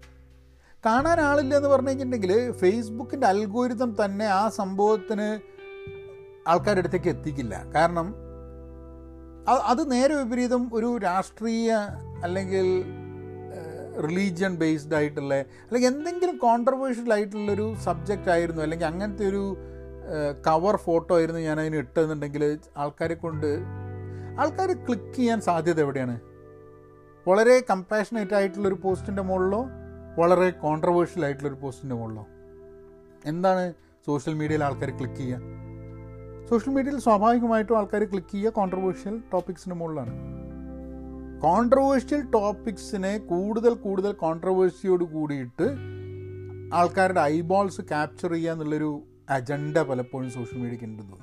കാണാൻ 0.86 1.20
ആളില്ല 1.22 1.58
എന്ന് 1.58 1.70
പറഞ്ഞു 1.70 1.90
കഴിഞ്ഞിട്ടുണ്ടെങ്കിൽ 1.90 2.52
ഫേസ്ബുക്കിന്റെ 2.52 3.28
അൽഗോരിതം 3.28 3.96
തന്നെ 4.02 4.26
ആ 4.26 4.50
സംഭവത്തിന് 4.50 5.28
ആൾക്കാരുടെ 6.48 6.80
അടുത്തേക്ക് 6.80 7.10
എത്തിക്കില്ല. 7.10 7.56
കാരണം 7.76 8.08
അത് 9.72 9.92
നേരെ 9.92 10.14
വിപരീതം 10.16 10.70
ഒരു 10.74 10.98
രാഷ്ട്രീയ 10.98 11.72
അല്ലെങ്കിൽ 12.24 12.68
റിലീജിയൻ 14.06 14.54
ബേസ്ഡ് 14.56 14.96
ആയിട്ടുള്ള 14.96 15.34
അല്ലെങ്കിൽ 15.36 15.88
എന്തെങ്കിലും 15.88 16.38
കോൺട്രവേഴ്ഷ്യൽ 16.38 17.14
ആയിട്ടുള്ളൊരു 17.14 17.76
സബ്ജക്റ്റ് 17.84 18.32
ആയിരുന്നു 18.32 18.62
അല്ലെങ്കിൽ 18.62 18.86
അങ്ങനത്തെ 18.86 19.26
ഒരു 19.30 19.44
കവർ 20.48 20.76
ഫോട്ടോ 20.76 21.16
ആയിരുന്നു 21.18 21.42
ഞാൻ 21.42 21.60
അതിന് 21.60 21.76
ഇട്ടെന്നുണ്ടെങ്കിൽ 21.76 22.44
ആൾക്കാരെ 22.78 23.14
കൊണ്ട് 23.14 23.50
ആൾക്കാർ 24.42 24.72
ക്ലിക്ക് 24.88 25.14
ചെയ്യാൻ 25.16 25.42
സാധ്യത 25.42 25.80
എവിടെയാണ്? 25.80 26.16
വളരെ 27.28 27.56
കമ്പാഷനേറ്റ് 27.70 28.36
ആയിട്ടുള്ളൊരു 28.36 28.78
പോസ്റ്റിന്റെ 28.84 29.22
മുകളിലോ 29.22 29.62
വളരെ 30.20 30.50
കോൺട്രവേഴ്ഷ്യൽ 30.50 31.26
ആയിട്ടുള്ളൊരു 31.26 31.56
പോസ്റ്റിന്റെ 31.56 31.96
മുകളിലോ? 31.96 32.28
എന്താണ് 33.26 33.74
സോഷ്യൽ 34.06 34.34
മീഡിയയിൽ 34.34 34.64
ആൾക്കാർ 34.64 34.90
ക്ലിക്ക് 34.90 35.16
ചെയ്യുക 35.16 35.42
സോഷ്യൽ 36.50 36.74
മീഡിയയിൽ 36.74 37.00
സ്വാഭാവികമായിട്ടും 37.00 37.78
ആൾക്കാർ 37.78 38.04
ക്ലിക്ക് 38.04 38.32
ചെയ്യുക 38.32 38.52
കോൺട്രവേഴ്ഷ്യൽ 38.52 39.22
ടോപ്പിക്സിന് 39.34 39.74
മുകളിലാണ്. 39.74 40.14
കോൺട്രവേഴ്ഷ്യൽ 41.42 42.22
ടോപ്പിക്സിനെ 42.22 43.18
കൂടുതൽ 43.18 43.74
കൂടുതൽ 43.74 44.12
കോൺട്രവേഴ്സിയോട് 44.12 45.04
കൂടിയിട്ട് 45.04 45.68
ആൾക്കാരുടെ 46.74 47.22
ഐബോൾസ് 47.22 47.82
ക്യാപ്ചർ 47.82 48.32
ചെയ്യുക 48.32 48.52
എന്നുള്ളൊരു 48.52 49.02
അജണ്ട 49.30 49.78
പലപ്പോഴും 49.78 50.32
സോഷ്യൽ 50.32 50.60
മീഡിയയ്ക്ക് 50.60 50.86
ഉണ്ടെന്ന് 50.86 51.18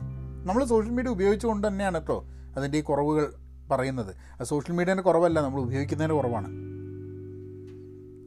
നമ്മൾ 0.48 0.64
സോഷ്യൽ 0.64 0.92
മീഡിയ 0.92 1.10
ഉപയോഗിച്ചുകൊണ്ട് 1.10 1.66
തന്നെയാണ് 1.66 1.98
കേട്ടോ 1.98 2.24
അതിന്റെ 2.56 2.78
ഈ 2.78 2.80
കുറവുകൾ 2.80 3.32
പറയുന്നത്. 3.70 4.44
സോഷ്യൽ 4.44 4.76
മീഡിയേന്റെ 4.76 5.02
കുറവല്ല 5.02 5.40
നമ്മൾ 5.40 5.60
ഉപയോഗിക്കുന്നതിന്റെ 5.60 6.14
കുറവാണ്. 6.14 6.71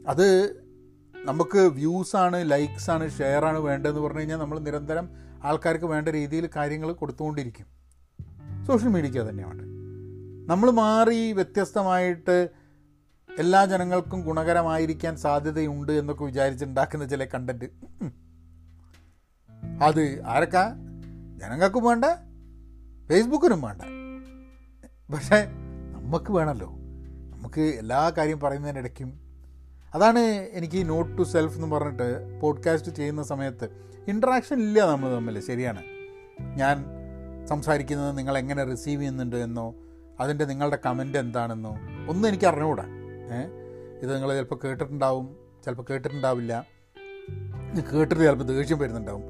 അത് 0.07 0.53
നമുക്ക് 1.25 1.57
വ്യൂസാണ് 1.57 2.51
ലൈക്സാണ് 2.51 3.11
ഷെയറാണ് 3.11 3.57
വേണ്ടതെന്ന് 3.57 4.01
പറഞ്ഞു 4.01 4.19
കഴിഞ്ഞാൽ 4.19 4.37
നമ്മൾ 4.37 4.59
നിരന്തരം 4.59 5.09
ആൾക്കാർക്ക് 5.43 5.85
വേണ്ട 5.85 6.09
രീതിയിൽ 6.09 6.49
കാര്യങ്ങൾ 6.55 6.91
കൊടുത്തുകൊണ്ടിരിക്കും. 6.91 7.65
സോഷ്യൽ 8.67 8.89
മീഡിയയ്ക്ക് 8.89 9.29
തന്നെയാണ്. 9.29 9.61
നമ്മൾ 10.49 10.71
മാറി 10.71 11.31
വ്യത്യസ്തമായിട്ട് 11.31 12.49
എല്ലാ 13.39 13.65
ജനങ്ങൾക്കും 13.65 14.21
ഗുണകരമായിരിക്കാൻ 14.21 15.17
സാധ്യതയുണ്ട് 15.17 15.91
എന്നൊക്കെ 15.91 16.23
വിചാരിച്ചുണ്ടാക്കുന്ന 16.23 17.05
ചില 17.05 17.25
കണ്ടന്റ് 17.25 17.65
അത് 19.83 20.23
ആരൊക്കെ? 20.25 20.65
ജനങ്ങൾക്കും 21.37 21.83
വേണ്ട 21.83 22.05
ഫേസ്ബുക്കിനും 23.09 23.61
വേണ്ട. 23.61 23.81
പക്ഷേ 25.13 25.45
നമുക്ക് 25.91 26.31
വേണമല്ലോ 26.31 26.69
നമുക്ക് 27.35 27.61
എല്ലാ 27.61 28.11
കാര്യം 28.17 28.39
പറയുന്നതിനിടയ്ക്കും 28.39 29.24
അതാണ് 29.93 30.19
എനിക്ക് 30.19 30.89
നോട്ട് 30.89 31.17
ടു 31.17 31.21
സെൽഫ് 31.21 31.55
എന്ന് 31.55 31.75
പറഞ്ഞിട്ട് 31.75 32.39
പോഡ്കാസ്റ്റ് 32.39 32.91
ചെയ്യുന്ന 32.91 33.23
സമയത്ത് 33.23 33.69
ഇൻട്രാക്ഷൻ 34.07 34.59
ഇല്ല 34.59 34.87
നമ്മൾ 34.87 35.15
തമ്മിൽ 35.15 35.39
ശരിയാണ്. 35.39 35.81
ഞാൻ 36.41 36.85
സംസാരിക്കുന്നത് 37.45 38.17
നിങ്ങൾ 38.17 38.37
എങ്ങനെ 38.37 38.63
റിസീവ് 38.63 39.01
ചെയ്യുന്നുണ്ട് 39.01 39.35
എന്നോ 39.35 39.75
അതിന്റെ 40.19 40.45
നിങ്ങളുടെ 40.45 40.77
കമന്റ് 40.85 41.17
എന്താണെന്നോ 41.17 41.77
ഒന്നും 42.09 42.27
എനിക്ക് 42.27 42.45
അറിഞ്ഞുകൂടാ. 42.45 42.83
ഇത് 44.01 44.15
നിങ്ങൾ 44.15 44.33
ചിലപ്പോൾ 44.35 44.59
കേട്ടിട്ടുണ്ടാവും 44.63 45.35
ചിലപ്പോൾ 45.65 45.83
കേട്ടിട്ടുണ്ടാവില്ല. 45.89 46.67
കേട്ടിട്ട് 47.93 48.23
ചിലപ്പോൾ 48.23 48.43
ദേഷ്യം 48.43 48.79
വരുന്നുണ്ടാവും. 48.79 49.21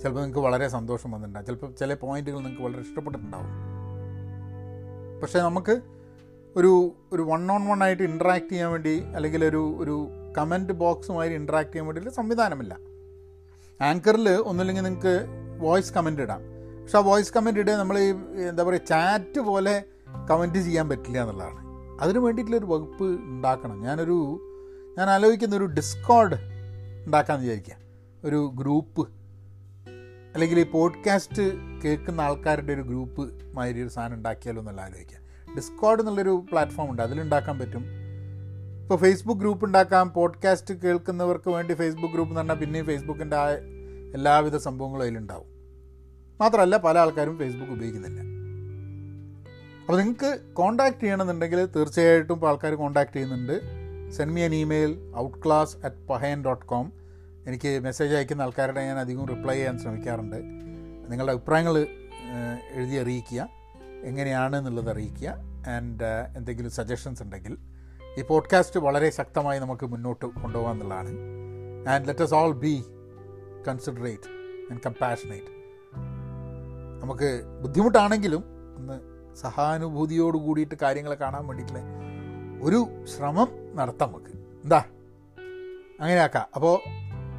ചിലപ്പോൾ 0.00 0.20
നിങ്ങൾക്ക് 0.20 0.38
വളരെ 0.38 0.68
സന്തോഷം 0.68 1.10
വന്നിട്ടുണ്ടാവും. 1.10 1.46
ചിലപ്പോൾ 1.46 1.74
ചില 1.74 1.94
പോയിന്റുകൾ 1.94 2.36
നിങ്ങൾക്ക് 2.36 2.62
വളരെ 2.62 2.80
ഇഷ്ടപ്പെട്ടിട്ടുണ്ടാവും. 2.80 3.46
പക്ഷേ 5.20 5.38
നമുക്ക് 5.38 5.80
ഒരു 6.56 6.96
ഒരു 7.12 7.22
വൺ 7.22 7.52
ഓൺ 7.52 7.66
വൺ 7.66 7.82
ആയിട്ട് 7.82 8.02
ഇൻട്രാക്ട് 8.02 8.48
ചെയ്യാൻ 8.48 8.70
വേണ്ടി 8.70 9.00
അല്ലെങ്കിൽ 9.00 9.44
ഒരു 9.44 9.76
ഒരു 9.78 10.08
കമന്റ് 10.38 10.72
ബോക്സുമായി 10.72 11.34
ഇൻട്രാക്ട് 11.34 11.72
ചെയ്യാൻ 11.72 11.86
വേണ്ടിയിട്ട് 11.86 12.10
സംവിധാനമില്ല. 12.10 12.76
ആങ്കറിൽ 13.80 14.30
ഒന്നുമില്ലെങ്കിൽ 14.30 14.82
നിങ്ങൾക്ക് 14.82 15.26
വോയിസ് 15.60 15.92
കമന്റ് 15.92 16.22
ഇടാം. 16.22 16.40
പക്ഷെ 16.82 16.98
ആ 16.98 17.00
വോയിസ് 17.00 17.32
കമന്റ് 17.32 17.60
ഇടുക 17.60 17.72
നമ്മൾ 17.72 17.98
ഈ 17.98 18.14
എന്താ 18.48 18.62
പറയുക 18.62 18.80
ചാറ്റ് 18.88 19.40
പോലെ 19.40 19.84
കമന്റ് 20.30 20.58
ചെയ്യാൻ 20.58 20.88
പറ്റില്ല 20.88 21.20
എന്നുള്ളതാണ്. 21.20 21.58
അതിന് 22.00 22.18
വേണ്ടിയിട്ടുള്ളൊരു 22.18 22.66
വകുപ്പ് 22.66 23.04
ഉണ്ടാക്കണം. 23.04 23.82
ഞാനൊരു 23.82 24.40
ഞാൻ 24.98 25.10
ആലോചിക്കുന്ന 25.10 25.56
ഒരു 25.56 25.64
ഡിസ്കോഡ് 25.64 26.34
ഉണ്ടാക്കാമെന്ന് 27.06 27.46
വിചാരിക്കുക. 27.46 27.74
ഒരു 28.24 28.52
ഗ്രൂപ്പ് 28.54 29.08
അല്ലെങ്കിൽ 30.34 30.60
ഈ 30.60 30.62
പോഡ്കാസ്റ്റ് 30.62 31.42
കേൾക്കുന്ന 31.84 32.20
ആൾക്കാരുടെ 32.20 32.72
ഒരു 32.72 32.82
ഗ്രൂപ്പ് 32.82 33.40
മാതിരി 33.54 33.82
ഒരു 33.82 33.88
സാധനം 33.88 34.14
ഉണ്ടാക്കിയാലോ 34.14 34.60
എന്നുള്ള 34.60 34.80
ആലോചിക്കുക. 34.80 35.21
ഡിസ്കോഡ് 35.56 36.00
എന്നുള്ളൊരു 36.00 36.44
പ്ലാറ്റ്ഫോം 36.50 36.90
ഉണ്ട്. 36.90 37.02
അതിലുണ്ടാക്കാൻ 37.02 37.58
പറ്റും. 37.58 37.84
ഇപ്പോൾ 38.82 38.96
ഫേസ്ബുക്ക് 38.96 39.40
ഗ്രൂപ്പ് 39.40 39.66
ഉണ്ടാക്കാം. 39.66 40.12
പോഡ്കാസ്റ്റ് 40.12 40.74
കേൾക്കുന്നവർക്ക് 40.74 41.50
വേണ്ടി 41.50 41.74
ഫേസ്ബുക്ക് 41.74 42.14
ഗ്രൂപ്പ് 42.14 42.30
എന്ന് 42.30 42.38
പറഞ്ഞാൽ 42.40 42.54
പിന്നെയും 42.54 42.86
ഫേസ്ബുക്കിന്റെ 42.86 43.36
ആ 43.36 43.48
എല്ലാവിധ 44.14 44.56
സംഭവങ്ങളും 44.56 45.02
അതിലുണ്ടാവും. 45.02 45.46
മാത്രമല്ല 46.40 46.76
പല 46.76 46.98
ആൾക്കാരും 46.98 47.38
ഫേസ്ബുക്ക് 47.38 47.72
ഉപയോഗിക്കുന്നില്ല. 47.72 48.20
അപ്പോൾ 49.80 49.96
നിങ്ങൾക്ക് 49.96 50.40
കോൺടാക്ട് 50.52 51.00
ചെയ്യണമെന്നുണ്ടെങ്കിൽ 51.00 51.66
തീർച്ചയായിട്ടും 51.66 52.34
ഇപ്പോൾ 52.34 52.48
ആൾക്കാർ 52.48 52.74
കോൺടാക്ട് 52.74 53.12
ചെയ്യുന്നുണ്ട്. 53.12 53.60
Send 54.12 54.32
me 54.32 54.40
an 54.40 54.54
email 54.54 55.12
out 55.16 55.38
class 55.46 55.76
at 55.84 56.08
Pahayan 56.08 56.44
dot 56.44 56.66
com 56.66 56.92
എനിക്ക് 57.46 57.80
മെസ്സേജ് 57.80 58.14
അയക്കുന്ന 58.14 58.42
ആൾക്കാരുടെ 58.42 58.80
ഞാൻ 58.80 58.98
അധികം 58.98 59.26
റിപ്ലൈ 59.26 59.54
ചെയ്യാൻ 59.54 59.78
ശ്രമിക്കാറുണ്ട്. 59.78 60.36
നിങ്ങളുടെ 61.12 61.32
അഭിപ്രായങ്ങൾ 61.32 61.78
എഴുതി 62.74 62.94
അറിയിക്കുക. 62.94 63.61
എങ്ങനെയാണ് 64.04 64.56
എന്നുള്ളത് 64.56 64.90
അറിയിക്കുക. 64.90 65.28
ആൻഡ് 65.68 66.04
എന്തെങ്കിലും 66.36 66.70
സജഷൻസ് 66.70 67.22
ഉണ്ടെങ്കിൽ 67.22 67.58
ഈ 68.18 68.22
പോഡ്കാസ്റ്റ് 68.22 68.80
വളരെ 68.80 69.10
ശക്തമായി 69.10 69.58
നമുക്ക് 69.58 69.86
മുന്നോട്ട് 69.86 70.26
കൊണ്ടുപോകാൻ 70.26 70.74
എന്നുള്ളതാണ്. 70.74 71.08
And 71.88 72.08
let's 72.22 72.34
all 72.34 72.52
be 72.52 72.84
considerate 73.68 74.28
and 74.70 74.80
compassionate 74.86 75.62
നമുക്ക് 77.02 77.42
ബുദ്ധിമുട്ടാണെങ്കിലും 77.62 78.44
ഒന്ന് 78.76 79.12
സഹാനുഭൂതിയോട് 79.34 80.36
കൂടിയിട്ട് 80.36 80.74
കാര്യങ്ങൾ 80.82 81.14
കാണാൻ 81.14 81.46
വേണ്ടിയിട്ടുള്ള 81.46 81.82
ഒരു 82.62 83.04
ശ്രമം 83.04 83.48
നടത്താം 83.74 84.08
നമുക്ക്. 84.08 84.32
എന്താ? 84.64 84.84
അങ്ങനെ 86.00 86.20
ആക്കാം 86.20 86.46
അപ്പോൾ 86.54 86.78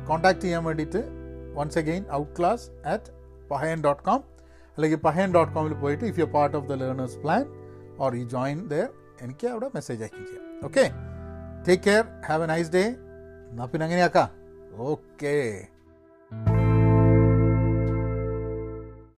കോൺടാക്റ്റ് 0.08 0.42
ചെയ്യാൻ 0.42 0.64
വേണ്ടിയിട്ട് 0.64 1.04
once 1.56 1.78
again 1.78 2.06
out 2.12 2.40
class 2.40 2.88
at 2.88 3.12
Pahayan 3.52 3.84
dot 3.84 4.04
com 4.04 4.24
അല്ലെങ്കിൽ 4.78 4.98
പഹയൻ 4.98 5.34
ഡോട്ട് 5.34 5.54
കോമിൽ 5.54 5.74
പോയിട്ട് 5.74 6.06
if 6.06 6.20
you 6.20 6.26
part 6.26 6.58
of 6.58 6.68
the 6.68 6.74
learners 6.74 7.18
plan 7.18 7.44
or 8.00 8.16
you 8.16 8.26
join 8.26 8.60
there 8.68 8.86
എനിക്ക് 9.22 9.48
അവിടെ 9.48 9.68
മെസ്സേജ് 9.74 10.02
അയക്കുകയും 10.04 10.28
ചെയ്യാം. 10.28 10.46
Okay 10.64 10.86
take 11.68 11.84
care 11.84 12.04
have 12.26 12.44
a 12.44 12.46
nice 12.46 12.72
day 12.72 12.84
എന്നാൽ 13.50 13.66
പിന്നെ 13.66 13.84
അങ്ങനെയാക്കാം. 13.84 14.30
ഓക്കേ 14.78 15.36